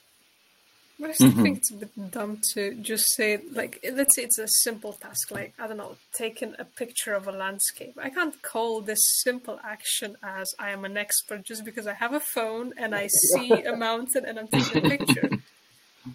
[0.99, 1.42] But I still Mhm.
[1.42, 5.30] think it's a bit dumb to just say, like, let's say it's a simple task,
[5.30, 7.99] like, I don't know, taking a picture of a landscape.
[7.99, 12.14] I can't call this simple action as I am an expert just because I have
[12.14, 15.32] a phone and I see a mountain and I'm taking a picture.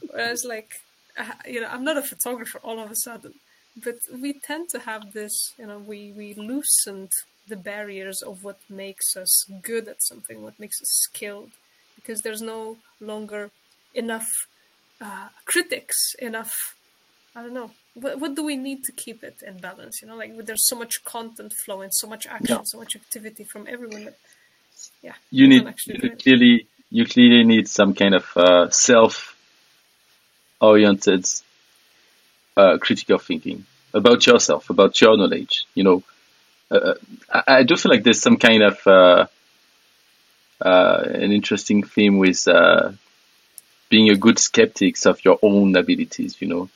[0.07, 0.82] Whereas, like,
[1.17, 3.36] uh, you know, I'm not a photographer all of a sudden,
[3.75, 7.11] but we tend to have this, you know, we, we loosened
[7.47, 11.51] the barriers of what makes us good at something, what makes us skilled,
[11.95, 13.51] because there's no longer
[13.93, 14.27] enough
[15.02, 16.54] uh, critics, enough.
[17.36, 17.72] I don't know.
[17.93, 20.02] What, what do we need to keep it in balance?
[20.02, 22.64] You know, like there's so much content flowing, so much action, Yeah.
[22.64, 24.06] so much activity from everyone.
[24.06, 24.18] That,
[25.02, 29.36] yeah, you need you clearly you clearly need some kind of uh, self
[30.60, 31.26] oriented
[32.56, 36.04] uh, critical thinking about yourself about your knowledge you know
[36.70, 36.93] uh,
[37.30, 39.26] I, I do feel like there's some kind of uh,
[40.62, 42.91] uh, an interesting theme with uh,
[43.92, 46.70] being a good skeptics of your own abilities you know.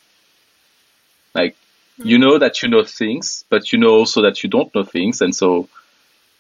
[1.34, 1.56] Like
[1.98, 5.22] you know that you know things but you know also that you don't know things
[5.22, 5.68] and so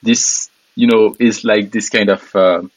[0.03, 2.71] this you know is like this kind of um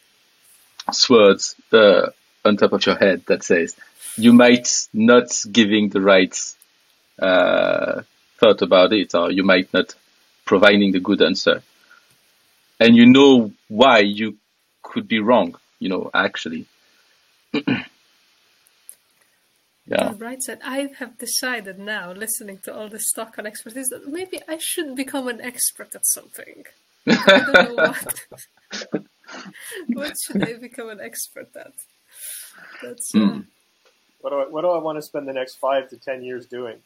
[0.93, 2.07] swords uh,
[2.45, 3.77] on top of your head that says
[4.17, 6.37] you might not giving the right
[7.19, 8.03] uh,
[8.39, 9.95] thought about it or you might not
[10.45, 11.63] providing the good answer.
[12.81, 14.37] And you know why you
[14.83, 16.67] could be wrong you know actually
[17.53, 17.85] yeah
[19.91, 23.89] On the bright side, I have decided now, listening to all this talk on expertise,
[23.89, 26.65] that maybe I should become an expert at something.
[27.07, 28.27] I don't know what.
[29.89, 31.73] what should I become an expert at?
[32.83, 33.41] That's uh, Hmm.
[34.21, 36.47] What do I, what do I want to spend the next five to ten years
[36.47, 36.79] doing?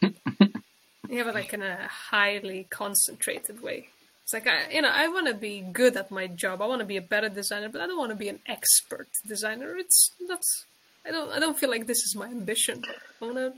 [0.00, 3.88] yeah, but like in a highly concentrated way.
[4.24, 6.62] It's like I, you know, I want to be good at my job.
[6.62, 9.08] I want to be a better designer, but I don't want to be an expert
[9.26, 9.76] designer.
[9.76, 10.64] It's that's
[11.06, 12.82] I don't I don't feel like this is my ambition.
[13.20, 13.52] I want to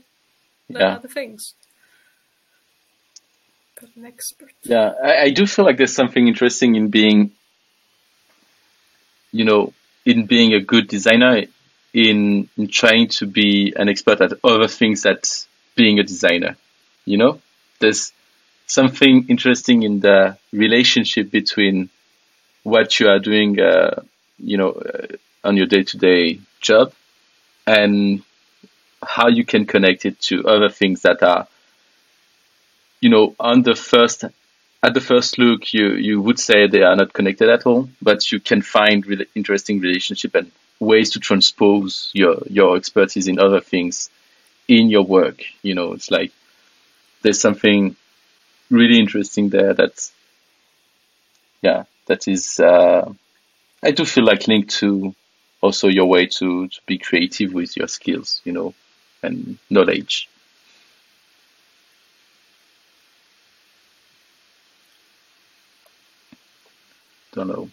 [0.69, 0.95] learn Yeah.
[0.95, 1.53] other things.
[3.79, 4.51] But an expert.
[4.63, 7.31] Yeah, I, I do feel like there's something interesting in being,
[9.31, 9.73] you know,
[10.05, 11.43] in being a good designer,
[11.93, 15.45] in, in trying to be an expert at other things that
[15.75, 16.55] being a designer.
[17.03, 17.41] You know,
[17.79, 18.13] there's
[18.67, 21.89] something interesting in the relationship between
[22.63, 24.01] what you are doing, uh,
[24.39, 25.07] you know, uh,
[25.43, 26.91] on your day-to-day job
[27.67, 28.23] and
[29.03, 31.47] how you can connect it to other things that are
[33.05, 34.23] you know, on the first,
[34.81, 38.31] at the first look, you, you would say they are not connected at all, but
[38.31, 43.61] you can find really interesting relationship and ways to transpose your, your expertise in other
[43.61, 44.09] things
[44.67, 45.43] in your work.
[45.61, 46.31] You know, it's like
[47.21, 47.95] there's something
[48.69, 50.11] really interesting there that's,
[51.61, 53.11] yeah, that is, uh,
[53.83, 55.13] I do feel like linked to
[55.61, 58.73] also your way to, to be creative with your skills, you know,
[59.23, 60.29] and knowledge.
[67.33, 67.69] Don't know.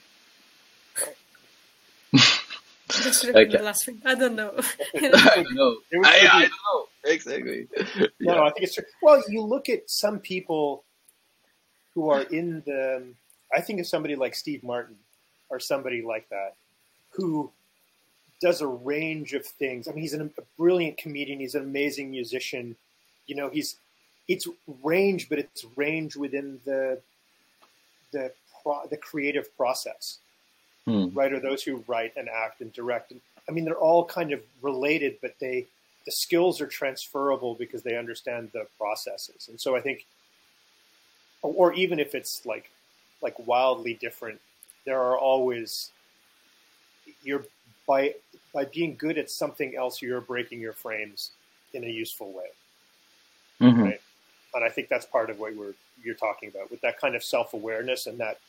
[3.02, 4.00] This should have been the last thing.
[4.04, 4.52] I don't know.
[4.94, 5.76] I know.
[5.90, 6.86] It was I, I don't know.
[7.04, 7.68] Exactly.
[7.98, 8.42] No, Yeah.
[8.42, 8.84] I think it's true.
[9.02, 10.84] Well, you look at some people
[11.94, 13.02] who are in the.
[13.54, 14.96] I think of somebody like Steve Martin
[15.50, 16.54] or somebody like that
[17.10, 17.50] who
[18.40, 19.86] does a range of things.
[19.86, 21.40] I mean, he's an, a brilliant comedian.
[21.40, 22.76] He's an amazing musician.
[23.26, 23.76] You know, he's
[24.28, 24.48] it's
[24.82, 27.00] range, but it's range within the
[28.12, 28.32] the
[28.62, 30.18] pro, the creative process
[30.86, 31.08] Hmm.
[31.14, 31.32] right?
[31.32, 33.12] Or those who write and act and direct.
[33.12, 35.66] And, I mean, they're all kind of related, but they
[36.04, 39.46] the skills are transferable because they understand the processes.
[39.48, 40.04] And so I think,
[41.42, 42.70] or, even if it's like
[43.20, 44.40] like wildly different,
[44.84, 45.90] there are always
[47.22, 47.44] you're
[47.86, 48.14] by
[48.52, 51.30] by being good at something else, you're breaking your frames
[51.72, 52.48] in a useful way,
[53.60, 53.84] Mhm.
[53.84, 54.00] right?
[54.54, 57.22] And I think that's part of what we're you're talking about with that kind of
[57.22, 58.40] self awareness and that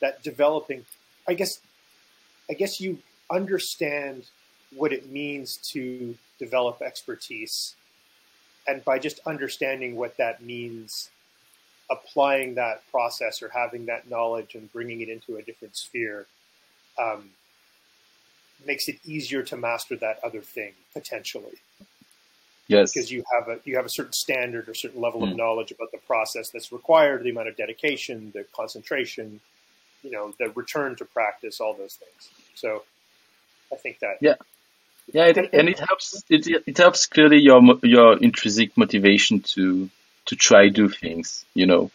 [0.00, 0.86] that developing.
[1.28, 1.60] I guess
[2.50, 2.98] I guess you
[3.30, 4.24] understand
[4.74, 7.74] what it means to develop expertise,
[8.66, 11.10] and by just understanding what that means,
[11.90, 16.26] applying that process or having that knowledge and bringing it into a different sphere
[16.98, 17.30] um,
[18.66, 21.58] makes it easier to master that other thing potentially
[22.68, 22.92] Yes.
[22.94, 25.32] because you have a you have a certain standard or certain level Mm.
[25.32, 29.38] of knowledge about the process that's required, the amount of dedication, the concentration,
[30.04, 32.30] you know, the return to practice, all those things.
[32.54, 32.84] So,
[33.72, 34.34] I think that Yeah.
[35.12, 36.24] Yeah, it, and it helps.
[36.30, 39.90] It it helps clearly your your intrinsic motivation to
[40.26, 41.44] to try do things.
[41.52, 41.90] You know,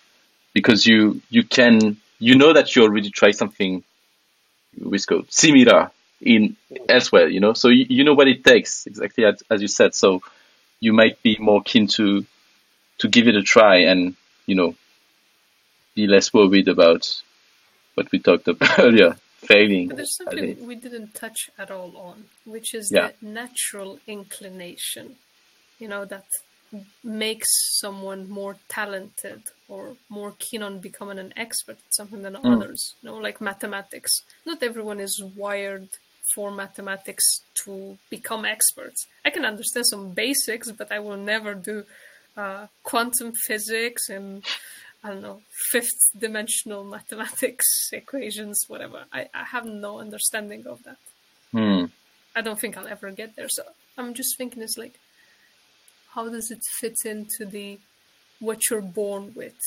[0.54, 3.84] because you you can you know that you already try something
[4.80, 5.90] with code similar
[6.22, 6.86] in mm-hmm.
[6.88, 7.28] elsewhere.
[7.30, 9.96] You know, so you, you know what it takes exactly as, as you said.
[9.96, 10.22] So
[10.80, 12.26] you might be more keen to
[13.00, 14.76] to give it a try and you know
[15.96, 17.22] be less worried about
[17.96, 19.16] what we talked about earlier,
[19.48, 19.90] failing.
[19.90, 23.10] There's something we didn't touch at all on, which is Yeah.
[23.10, 25.16] the natural inclination,
[25.80, 26.26] you know, that
[27.04, 27.48] makes
[27.80, 32.54] someone more talented or more keen on becoming an expert at something than Mm.
[32.54, 32.94] others.
[33.02, 34.12] You know, like mathematics.
[34.46, 35.90] Not everyone is wired
[36.36, 39.08] for mathematics to become experts.
[39.26, 41.86] I can understand some basics, but I will never do
[42.38, 44.46] uh, quantum physics and
[45.04, 45.42] I don't know,
[45.72, 49.06] fifth dimensional mathematics equations, whatever.
[49.14, 50.98] I, I have no understanding of that.
[51.52, 51.86] Hmm.
[52.36, 53.50] I don't think I'll ever get there.
[53.50, 53.64] So
[53.98, 55.00] I'm just thinking it's like,
[56.14, 57.80] how does it fit into the
[58.40, 59.60] what you're born with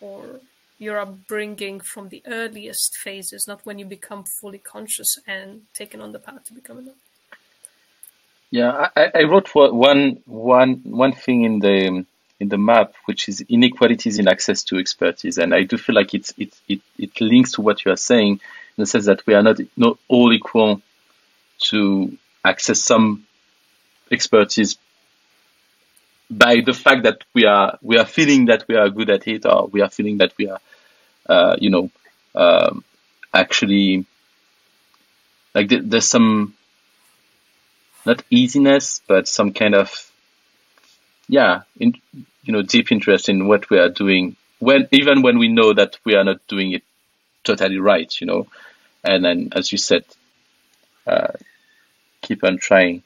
[0.00, 0.40] or
[0.78, 6.12] your upbringing from the earliest phases, not when you become fully conscious and taken on
[6.12, 6.92] the path to becoming a
[8.50, 12.04] Yeah, I, I wrote one one one thing in the
[12.44, 16.12] in the map, which is inequalities in access to expertise, and I do feel like
[16.14, 18.32] it's it it, it links to what you are saying
[18.76, 20.82] in the sense that we are not not all equal
[21.70, 23.26] to access some
[24.10, 24.76] expertise
[26.30, 29.46] by the fact that we are we are feeling that we are good at it,
[29.46, 30.60] or we are feeling that we are,
[31.28, 31.90] uh, you know,
[32.34, 32.84] um,
[33.32, 34.04] actually
[35.54, 36.54] like there- there's some
[38.04, 39.88] not easiness, but some kind of
[41.28, 41.94] yeah, in,
[42.44, 44.36] you know, deep interest in what we are doing.
[44.58, 46.82] When even when we know that we are not doing it
[47.44, 48.46] totally right, you know,
[49.04, 50.04] and then as you said,
[51.06, 51.32] uh,
[52.22, 53.02] keep on trying.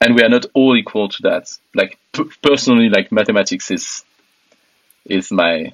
[0.00, 1.50] And we are not all equal to that.
[1.74, 4.04] Like p- personally, like mathematics is
[5.04, 5.72] is my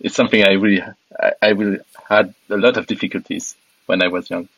[0.00, 0.82] it's something I really
[1.18, 3.56] I, I really had a lot of difficulties
[3.86, 4.48] when I was young.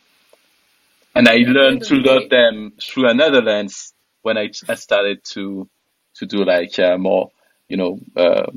[1.15, 3.93] and I learned to love them through another lens
[4.23, 5.69] when I, I started to
[6.15, 7.31] to do like uh, more,
[7.69, 8.51] you know, uh,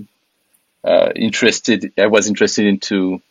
[0.84, 1.94] uh, interested.
[1.98, 3.22] I was interested into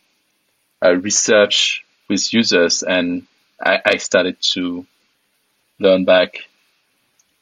[0.83, 3.27] uh, research with users, and
[3.63, 4.85] I, I started to
[5.79, 6.37] learn back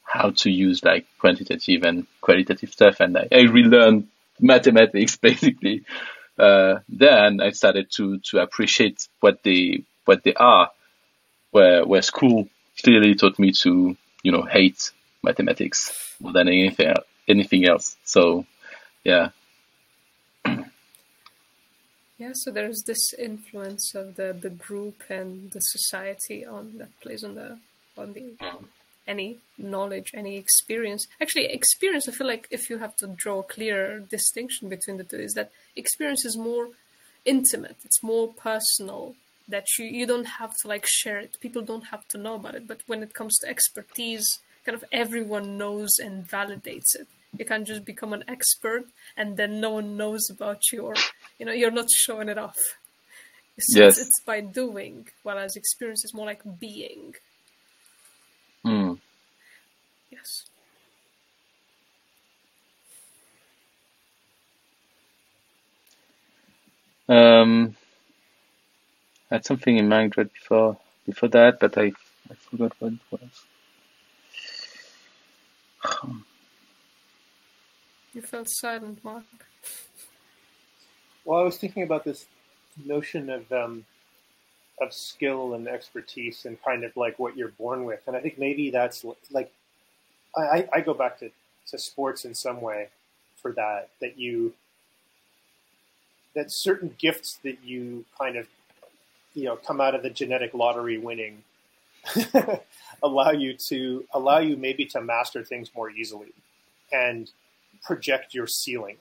[0.02, 4.08] how to use like quantitative and qualitative stuff, and I, I relearned
[4.40, 5.84] mathematics basically.
[6.38, 10.70] Uh, then I started to to appreciate what they what they are.
[11.50, 12.48] Where where school
[12.82, 14.90] clearly taught me to you know hate
[15.22, 16.94] mathematics more than anything
[17.28, 17.96] anything else.
[18.04, 18.46] So
[19.04, 19.30] yeah.
[22.18, 27.24] Yeah, so there's this influence of the, the group and the society on that plays
[27.24, 27.58] on the
[27.98, 28.34] on the
[29.06, 31.06] any knowledge, any experience.
[31.20, 32.08] Actually, experience.
[32.08, 35.32] I feel like if you have to draw a clear distinction between the two, is
[35.34, 36.68] that experience is more
[37.24, 37.76] intimate.
[37.84, 39.16] It's more personal.
[39.52, 41.32] That you you don't have to like share it.
[41.44, 42.64] People don't have to know about it.
[42.70, 44.26] But when it comes to expertise,
[44.64, 47.08] kind of everyone knows and validates it.
[47.38, 48.84] You can't just become an expert
[49.18, 50.94] and then no one knows about you, or
[51.38, 52.60] you know you're not showing it off.
[53.58, 53.98] So Yes.
[53.98, 57.14] it's, it's by doing, whereas experience is more like being.
[58.64, 58.94] Hmm.
[60.10, 60.30] Yes.
[67.08, 67.76] Um,
[69.32, 70.76] I had something in mind right before
[71.06, 71.92] before that, but I
[72.30, 73.44] I forgot what it was.
[78.12, 79.24] You felt silent, Mark.
[81.24, 82.26] Well, I was thinking about this
[82.84, 83.86] notion of um,
[84.82, 88.38] of skill and expertise and kind of like what you're born with, and I think
[88.38, 89.50] maybe that's like
[90.36, 91.30] I, I I go back to,
[91.68, 92.88] to sports in some way
[93.40, 94.52] for that that you
[96.34, 98.46] that certain gifts that you kind of
[99.34, 101.42] you know come out of the genetic lottery winning
[103.02, 106.32] allow you to allow you maybe to master things more easily
[106.92, 107.30] and
[107.84, 108.96] project your ceiling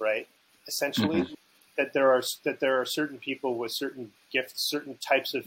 [0.00, 0.26] right?
[0.66, 1.34] Essentially mm-hmm.
[1.76, 5.46] that there are that there are certain people with certain gifts certain types of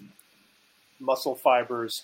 [1.00, 2.04] muscle fibers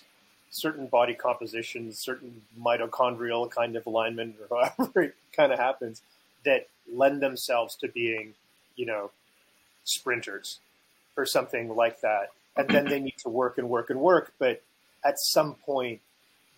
[0.50, 6.02] certain body compositions certain mitochondrial kind of alignment or however it kind of happens
[6.44, 8.34] that lend themselves to being
[8.76, 9.10] you know
[9.84, 10.58] sprinters
[11.20, 12.28] or something like that.
[12.56, 14.62] And then they need to work and work and work but
[15.04, 16.00] at some point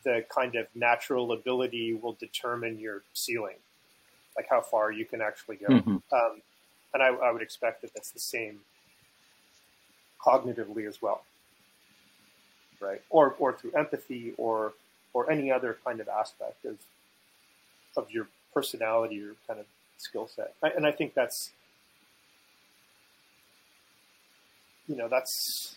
[0.04, 3.56] the kind of natural ability will determine your ceiling
[4.36, 5.66] like how far you can actually go.
[5.68, 6.02] Mhm.
[6.12, 6.42] um,
[6.94, 8.60] and I, I would expect that that's the same
[10.24, 11.22] cognitively as well
[12.82, 13.00] right?
[13.10, 14.74] Or or through empathy or
[15.14, 16.76] or any other kind of aspect of
[17.96, 19.66] of your personality or kind of
[19.98, 20.54] skill set.
[20.62, 21.50] And i think that's
[24.92, 25.74] you know that's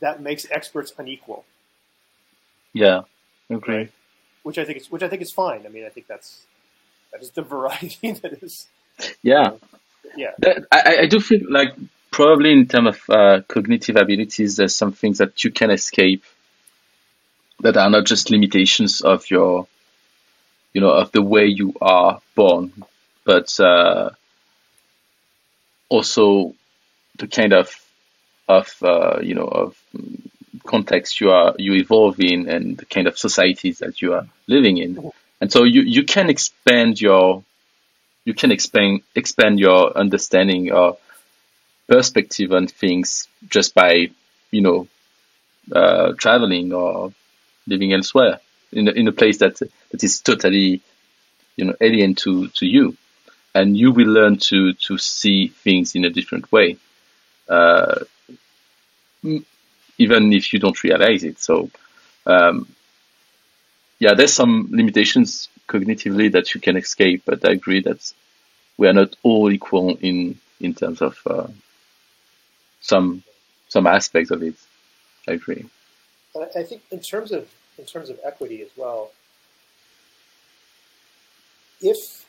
[0.00, 1.44] that makes experts unequal.
[2.72, 3.02] Yeah,
[3.50, 3.76] agree.
[3.76, 3.92] Right.
[4.44, 5.66] which i think is which i think is fine.
[5.66, 6.46] I mean i think that's
[7.12, 8.68] that is the variety that is.
[9.22, 9.50] Yeah,
[10.16, 10.30] yeah.
[10.38, 11.74] That, I, I do feel like
[12.12, 16.24] probably in terms of uh, cognitive abilities, there's some things that you can escape
[17.60, 19.66] that are not just limitations of your,
[20.72, 22.72] you know, of the way you are born,
[23.24, 24.10] but uh,
[25.92, 26.54] also
[27.18, 27.68] the kind of
[28.48, 29.76] of uh, you know of
[30.64, 34.78] context you are you evolve in and the kind of societies that you are living
[34.78, 37.44] in, and so you you can expand your
[38.24, 40.96] you can expand expand your understanding or
[41.88, 44.08] perspective on things just by
[44.50, 44.88] you know
[45.72, 47.12] uh, traveling or
[47.66, 48.40] living elsewhere
[48.72, 49.58] in a, in a place that
[49.90, 50.80] that is totally
[51.56, 52.96] you know alien to to you
[53.54, 56.76] and you will learn to to see things in a different way.
[57.48, 58.00] Uh,
[59.98, 61.38] even if you don't realize it.
[61.38, 61.70] So
[62.26, 62.66] um,
[63.98, 68.12] yeah there's some limitations cognitively that you can escape but i agree that
[68.76, 71.48] we are not all equal in in terms of uh,
[72.80, 73.22] some
[73.68, 74.54] some aspects of it.
[75.28, 75.64] I agree.
[76.56, 77.48] I think in terms of
[77.78, 79.10] in terms of equity as well,
[81.80, 82.24] if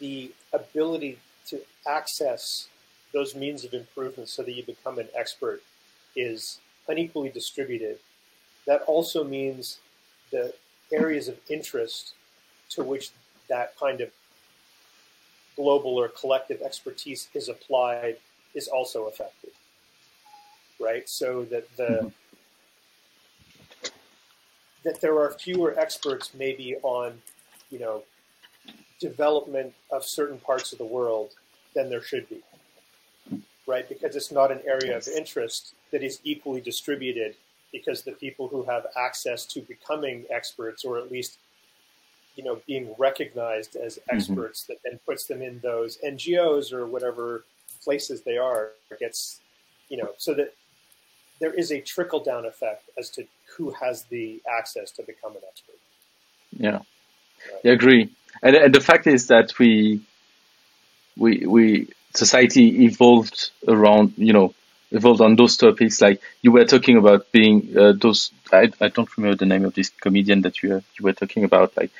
[0.00, 2.68] the ability to access
[3.12, 5.62] those means of improvement so that you become an expert
[6.16, 6.58] is
[6.88, 7.98] unequally distributed,
[8.66, 9.78] that also means
[10.30, 10.52] the
[10.92, 12.14] areas of interest
[12.70, 13.10] to which
[13.48, 14.10] that kind of
[15.56, 18.16] global or collective expertise is applied
[18.54, 19.50] is also affected.
[20.78, 21.08] Right?
[21.08, 22.08] So that the mm-hmm.
[24.84, 27.20] that there are fewer experts maybe on,
[27.70, 28.02] you know,
[29.00, 31.30] development of certain parts of the world
[31.74, 32.42] than there should be.
[33.66, 33.88] right?
[33.88, 37.34] Because it's not an area of interest that is equally distributed
[37.72, 41.38] because the people who have access to becoming experts or at least
[42.36, 44.16] you know being recognized as mm-hmm.
[44.16, 44.72] experts mm-hmm.
[44.72, 47.44] that then puts them in those NGOs or whatever
[47.84, 49.40] places they are gets
[49.88, 50.54] you know so that
[51.40, 53.24] there is a trickle down effect as to
[53.56, 55.78] who has the access to become an expert.
[56.52, 57.60] Yeah, right.
[57.64, 58.10] I agree.
[58.42, 60.00] And, and the fact is that we
[61.16, 64.54] we we society evolved around you know
[64.90, 66.00] evolved on those topics.
[66.00, 68.32] Like you were talking about being uh, those.
[68.52, 71.76] I, I don't remember the name of this comedian that you you were talking about.
[71.76, 71.90] Like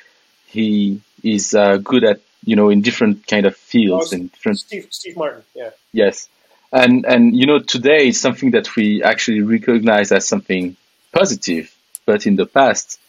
[0.47, 4.59] he is uh, good at you know in different kind of fields oh, and different.
[4.59, 5.69] Steve Steve Martin, yeah.
[5.93, 6.27] Yes,
[6.71, 10.75] and and you know today it's something that we actually recognize as something
[11.13, 11.73] positive,
[12.05, 12.99] but in the past,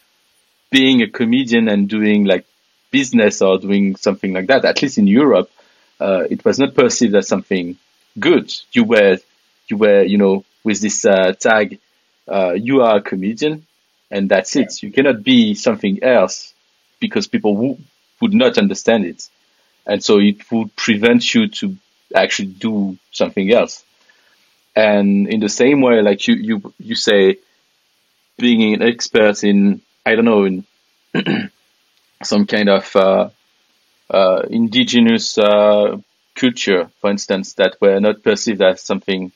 [0.69, 2.45] being a comedian and doing like
[2.93, 5.49] business or doing something like that, at least in Europe,
[5.99, 7.77] uh, it was not perceived as something
[8.19, 8.53] good.
[8.73, 9.17] You were
[9.69, 11.79] you were you know with this uh, tag,
[12.27, 13.65] uh, you are a comedian,
[14.11, 14.83] and that's it.
[14.83, 16.53] You cannot be something else
[17.01, 17.77] because people w-
[18.21, 19.29] would not understand it,
[19.87, 21.77] and so it would prevent you to
[22.15, 23.83] actually do something else.
[24.75, 27.37] And in the same way, like you, you, you say,
[28.37, 30.65] being an expert in, I don't know, in
[32.23, 33.29] some kind of uh,
[34.09, 35.97] uh, indigenous uh,
[36.35, 39.31] culture, for instance, that were not perceived as something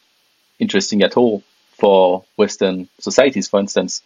[0.59, 1.43] interesting at all
[1.80, 4.01] for Western societies, for instance,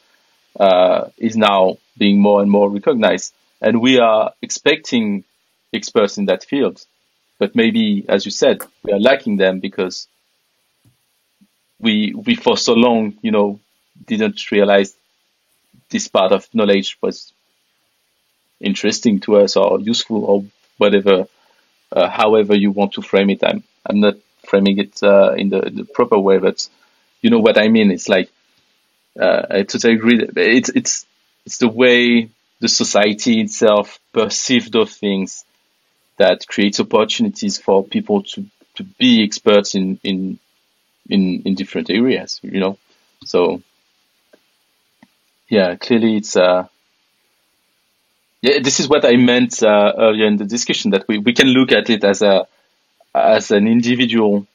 [0.60, 3.34] uh, is now being more and more recognized.
[3.62, 5.24] And we are expecting
[5.74, 6.86] experts in that field
[7.42, 10.08] but maybe, as you said, we are lacking them because
[11.80, 13.60] we we for so long, you know,
[14.06, 14.96] didn't realize
[15.90, 17.34] this part of knowledge was
[18.62, 20.46] interesting to us or useful or
[20.78, 21.28] whatever,
[21.92, 23.44] uh, however you want to frame it.
[23.44, 24.16] I'm I'm not
[24.46, 26.68] framing it uh, in the, the, proper way, but
[27.22, 27.92] you know what I mean.
[27.92, 28.30] It's like
[29.20, 30.28] uh, I totally agree.
[30.36, 31.06] It's it's
[31.46, 32.30] it's the way
[32.60, 35.44] the society itself perceives those things
[36.18, 40.38] that creates opportunities for people to, to be experts in, in,
[41.10, 42.78] in, in different areas, you know?
[43.26, 43.64] So,
[45.50, 46.68] yeah, clearly it's, uh,
[48.42, 51.48] yeah, this is what I meant, uh, earlier in the discussion that we, we can
[51.48, 52.48] look at it as a,
[53.14, 54.48] as an individual,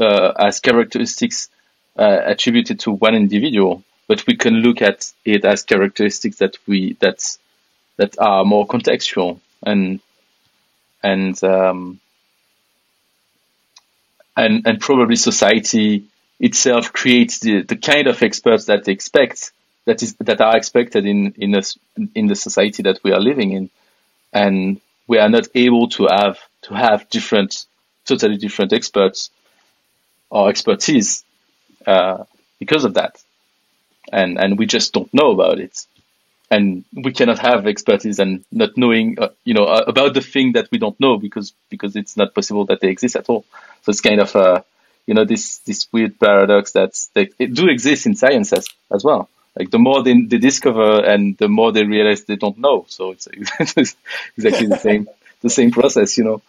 [0.00, 1.48] uh, as characteristics,
[1.98, 6.96] uh, attributed to one individual, but we can look at it as characteristics that we,
[7.00, 7.38] that's,
[7.96, 10.00] that are more contextual and
[11.02, 12.00] and um,
[14.36, 16.04] and and probably society
[16.40, 19.52] itself creates the, the kind of experts that they expect
[19.84, 21.62] that is that are expected in in a,
[22.14, 23.70] in the society that we are living in,
[24.32, 27.66] and we are not able to have to have different
[28.04, 29.30] totally different experts
[30.30, 31.24] or expertise
[31.86, 32.24] uh,
[32.58, 33.22] because of that,
[34.12, 35.86] and and we just don't know about it
[36.52, 40.52] and we cannot have expertise and not knowing, uh, you know, uh, about the thing
[40.52, 43.44] that we don't know because because it's not possible that they exist at all.
[43.82, 44.62] So it's kind of, uh,
[45.06, 49.30] you know, this this weird paradox that they do exist in science as well.
[49.56, 52.86] Like the more they, they discover and the more they realize they don't know.
[52.88, 53.26] So it's
[54.36, 55.08] exactly the same
[55.42, 56.42] the same process, you know.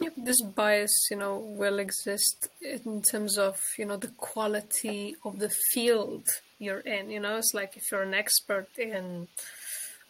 [0.00, 5.38] Yeah, this bias, you know, will exist in terms of, you know, the quality of
[5.38, 6.26] the field
[6.58, 7.10] you're in.
[7.10, 9.28] You know, it's like if you're an expert in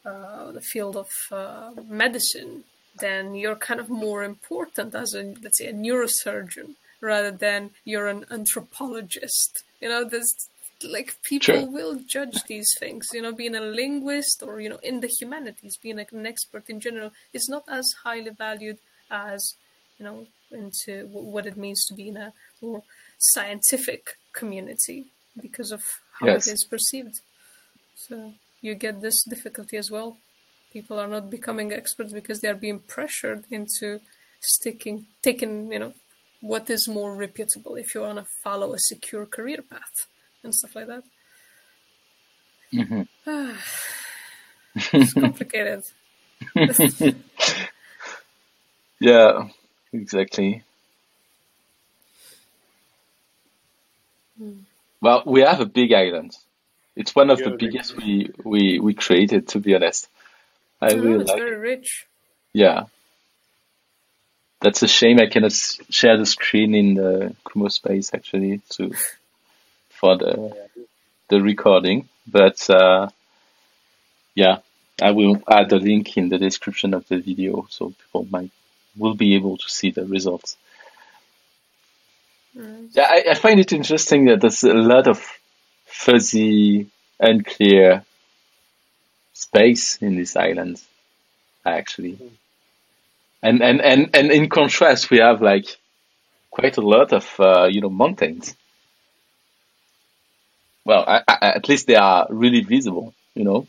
[0.06, 2.64] uh, the field of uh, medicine,
[2.98, 8.08] then you're kind of more important as a let's say a neurosurgeon rather than you're
[8.08, 9.64] an anthropologist.
[9.80, 10.48] You know, there's
[10.85, 11.70] like people sure.
[11.70, 13.09] will judge these things.
[13.12, 16.69] You know, being a linguist or you know in the humanities, being like an expert
[16.69, 18.78] in general is not as highly valued
[19.11, 19.55] as
[19.98, 22.82] you know into what it means to be in a more
[23.19, 25.06] scientific community
[25.40, 25.82] because of
[26.20, 26.47] how yes.
[26.47, 27.20] it is perceived.
[27.97, 30.16] So you get this difficulty as well.
[30.73, 34.01] People are not becoming experts because they are being pressured into
[34.40, 35.94] sticking, taking, you know,
[36.40, 40.06] what is more reputable if you want to follow a secure career path
[40.44, 41.02] and stuff like that.
[42.72, 43.02] Mm-hmm.
[44.98, 45.84] it's complicated.
[49.00, 49.48] yeah,
[49.92, 50.62] exactly.
[54.40, 54.62] Mm.
[55.00, 56.36] Well, we have a big island.
[56.96, 60.08] It's one of the biggest we, we, we created, to be honest.
[60.80, 62.06] I oh, really it's like very rich.
[62.52, 62.84] Yeah.
[64.60, 68.92] That's a shame I cannot share the screen in the Kumospace actually to
[70.05, 70.55] for the
[71.31, 72.09] the recording.
[72.26, 73.09] But uh,
[74.35, 74.59] yeah,
[75.01, 78.51] I will add a link in the description of the video so people might
[78.97, 80.59] will be able to see the results.
[82.55, 85.18] Yeah, I, I find it interesting that there's a lot of
[85.86, 88.05] fuzzy, unclear
[89.32, 90.81] space in this island,
[91.64, 92.18] actually.
[93.43, 95.66] And, and, and, and in contrast, we have like
[96.51, 98.55] quite a lot of, uh, you know, mountains.
[100.85, 103.66] Well, I, I, at least they are really visible, you know.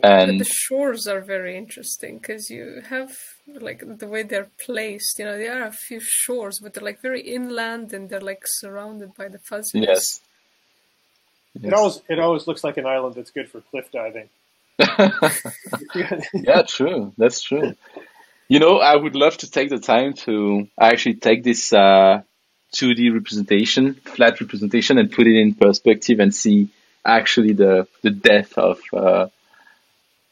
[0.00, 3.14] But And the shores are very interesting because you have
[3.46, 5.18] like the way they're placed.
[5.18, 8.42] You know, there are a few shores, but they're like very inland and they're like
[8.46, 9.88] surrounded by the fuzziness.
[9.88, 10.20] yes,
[11.62, 14.28] It always it always looks like an island that's good for cliff diving.
[16.34, 17.12] yeah, true.
[17.18, 17.74] That's true.
[18.48, 22.22] You know, I would love to take the time to actually take this uh,
[22.72, 26.68] 2D representation, flat representation, and put it in perspective and see
[27.04, 29.28] actually the the depth of uh,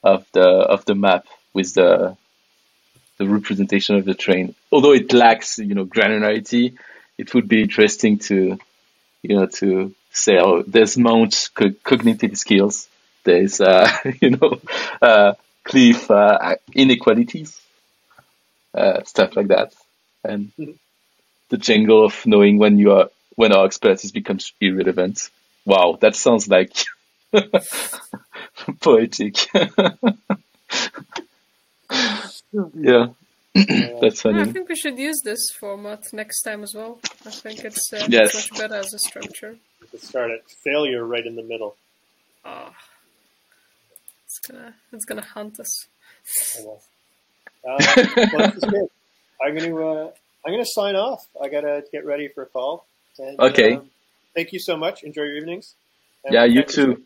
[0.02, 2.16] of the of the map with the
[3.18, 4.54] the representation of the train.
[4.70, 6.78] Although it lacks, you know, granularity,
[7.18, 8.58] it would be interesting to,
[9.22, 12.88] you know, to say, oh, there's Mount co- cognitive skills.
[13.24, 13.90] There's, uh,
[14.22, 14.60] you know,
[15.02, 15.34] uh,
[15.64, 17.60] cliff uh, inequalities,
[18.72, 19.74] uh, stuff like that,
[20.24, 20.52] and
[21.48, 25.30] the jingle of knowing when you are when our expertise becomes irrelevant.
[25.64, 26.72] Wow, that sounds like
[28.80, 29.36] poetic.
[32.74, 33.08] yeah,
[34.00, 37.00] that's Yeah, I think we should use this format next time as well.
[37.26, 38.34] I think it's, uh, Yes.
[38.34, 39.56] it's much better as a structure.
[39.92, 41.76] Let's start at failure right in the middle.
[42.44, 42.74] Ah,
[44.26, 45.86] it's gonna it's gonna hunt us.
[46.58, 46.80] I know.
[47.66, 47.78] Uh,
[48.32, 48.88] well, this is good.
[49.42, 50.10] I'm going to uh,
[50.44, 51.26] I'm going to sign off.
[51.42, 52.86] I got to get ready for a call.
[53.18, 53.74] And, Okay.
[53.74, 53.90] um,
[54.34, 55.02] thank you so much.
[55.02, 55.74] Enjoy your evenings.
[56.24, 57.02] And Yeah, you too.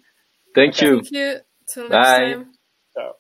[0.55, 0.87] Thank Okay.
[0.87, 0.97] you.
[1.03, 1.41] Thank you.
[1.73, 2.35] Till next Bye.
[2.35, 2.53] time.
[2.95, 3.15] Ciao.